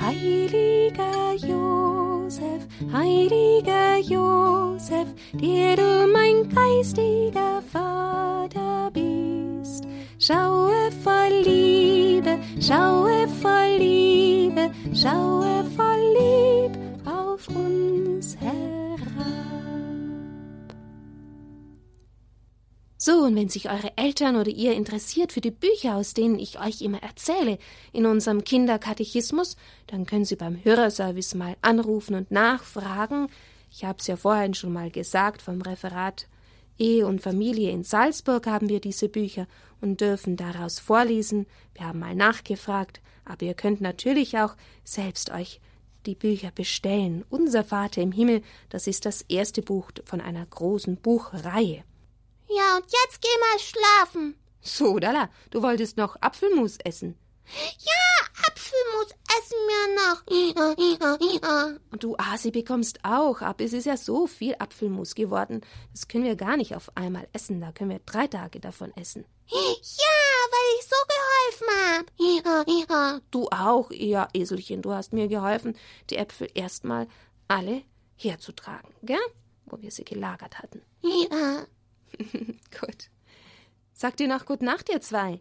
Heiliger 0.00 1.32
Josef, 1.34 1.75
heiliger 2.92 3.98
Josef, 3.98 5.08
der 5.32 5.76
du 5.76 6.06
mein 6.12 6.48
geistiger 6.48 7.62
Vater 7.72 8.90
bist, 8.92 9.84
schaue 10.18 10.90
voll 11.02 11.42
Liebe, 11.44 12.38
schaue 12.60 13.28
voll 13.40 13.76
Liebe, 13.78 14.70
schaue 14.92 15.64
voll 15.76 16.02
Lieb 16.18 16.78
auf 17.04 17.48
uns 17.48 18.36
herab. 18.40 18.85
So, 23.06 23.18
und 23.18 23.36
wenn 23.36 23.48
sich 23.48 23.70
eure 23.70 23.96
Eltern 23.96 24.34
oder 24.34 24.50
ihr 24.50 24.72
interessiert 24.72 25.30
für 25.30 25.40
die 25.40 25.52
Bücher, 25.52 25.94
aus 25.94 26.12
denen 26.12 26.40
ich 26.40 26.58
euch 26.58 26.82
immer 26.82 27.00
erzähle, 27.04 27.58
in 27.92 28.04
unserem 28.04 28.42
Kinderkatechismus, 28.42 29.56
dann 29.86 30.06
können 30.06 30.24
Sie 30.24 30.34
beim 30.34 30.58
Hörerservice 30.64 31.36
mal 31.36 31.56
anrufen 31.62 32.16
und 32.16 32.32
nachfragen. 32.32 33.28
Ich 33.70 33.84
habe 33.84 34.00
es 34.00 34.08
ja 34.08 34.16
vorhin 34.16 34.54
schon 34.54 34.72
mal 34.72 34.90
gesagt, 34.90 35.40
vom 35.40 35.62
Referat 35.62 36.26
Ehe 36.80 37.06
und 37.06 37.20
Familie 37.20 37.70
in 37.70 37.84
Salzburg 37.84 38.48
haben 38.48 38.68
wir 38.68 38.80
diese 38.80 39.08
Bücher 39.08 39.46
und 39.80 40.00
dürfen 40.00 40.36
daraus 40.36 40.80
vorlesen. 40.80 41.46
Wir 41.74 41.86
haben 41.86 42.00
mal 42.00 42.16
nachgefragt, 42.16 43.00
aber 43.24 43.46
ihr 43.46 43.54
könnt 43.54 43.80
natürlich 43.80 44.36
auch 44.36 44.56
selbst 44.82 45.30
euch 45.30 45.60
die 46.06 46.16
Bücher 46.16 46.50
bestellen. 46.52 47.24
Unser 47.30 47.62
Vater 47.62 48.02
im 48.02 48.10
Himmel, 48.10 48.42
das 48.68 48.88
ist 48.88 49.06
das 49.06 49.22
erste 49.22 49.62
Buch 49.62 49.92
von 50.04 50.20
einer 50.20 50.44
großen 50.44 50.96
Buchreihe. 50.96 51.84
Ja, 52.48 52.76
und 52.76 52.84
jetzt 52.84 53.20
geh 53.20 53.28
mal 53.40 53.58
schlafen. 53.58 54.34
So, 54.60 54.98
Dalla, 54.98 55.30
du 55.50 55.62
wolltest 55.62 55.96
noch 55.96 56.16
Apfelmus 56.20 56.78
essen. 56.84 57.16
Ja, 57.78 58.26
Apfelmus 58.48 59.14
essen 59.38 59.58
wir 59.68 59.86
noch. 60.02 61.80
Und 61.92 62.02
du, 62.02 62.16
Asi, 62.18 62.50
bekommst 62.50 62.98
auch 63.04 63.40
ab. 63.40 63.60
Es 63.60 63.72
ist 63.72 63.86
ja 63.86 63.96
so 63.96 64.26
viel 64.26 64.56
Apfelmus 64.58 65.14
geworden. 65.14 65.60
Das 65.92 66.08
können 66.08 66.24
wir 66.24 66.34
gar 66.34 66.56
nicht 66.56 66.74
auf 66.74 66.90
einmal 66.96 67.28
essen. 67.32 67.60
Da 67.60 67.70
können 67.70 67.90
wir 67.90 68.00
drei 68.00 68.26
Tage 68.26 68.58
davon 68.58 68.92
essen. 68.96 69.24
Ja, 69.48 69.58
weil 70.50 70.78
ich 70.78 70.86
so 70.88 70.96
geholfen 71.14 71.68
hab. 72.88 73.22
Du 73.30 73.48
auch, 73.50 73.90
ja, 73.92 74.28
Eselchen. 74.34 74.82
Du 74.82 74.92
hast 74.92 75.12
mir 75.12 75.28
geholfen, 75.28 75.76
die 76.10 76.16
Äpfel 76.16 76.48
erstmal 76.54 77.06
alle 77.46 77.82
herzutragen, 78.16 78.92
gell? 79.02 79.18
Wo 79.66 79.80
wir 79.80 79.92
sie 79.92 80.04
gelagert 80.04 80.58
hatten. 80.58 80.82
Ja. 81.02 81.66
Gut. 82.80 83.10
Sagt 83.92 84.20
ihr 84.20 84.28
noch 84.28 84.44
Gute 84.44 84.64
Nacht, 84.64 84.88
ihr 84.88 85.00
zwei? 85.00 85.32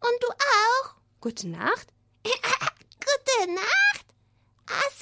Und 0.00 0.16
du 0.20 0.28
auch? 0.28 0.94
Gute 1.20 1.48
Nacht? 1.48 1.92
Gute 2.24 3.52
Nacht? 3.52 4.06
Assi, 4.66 4.99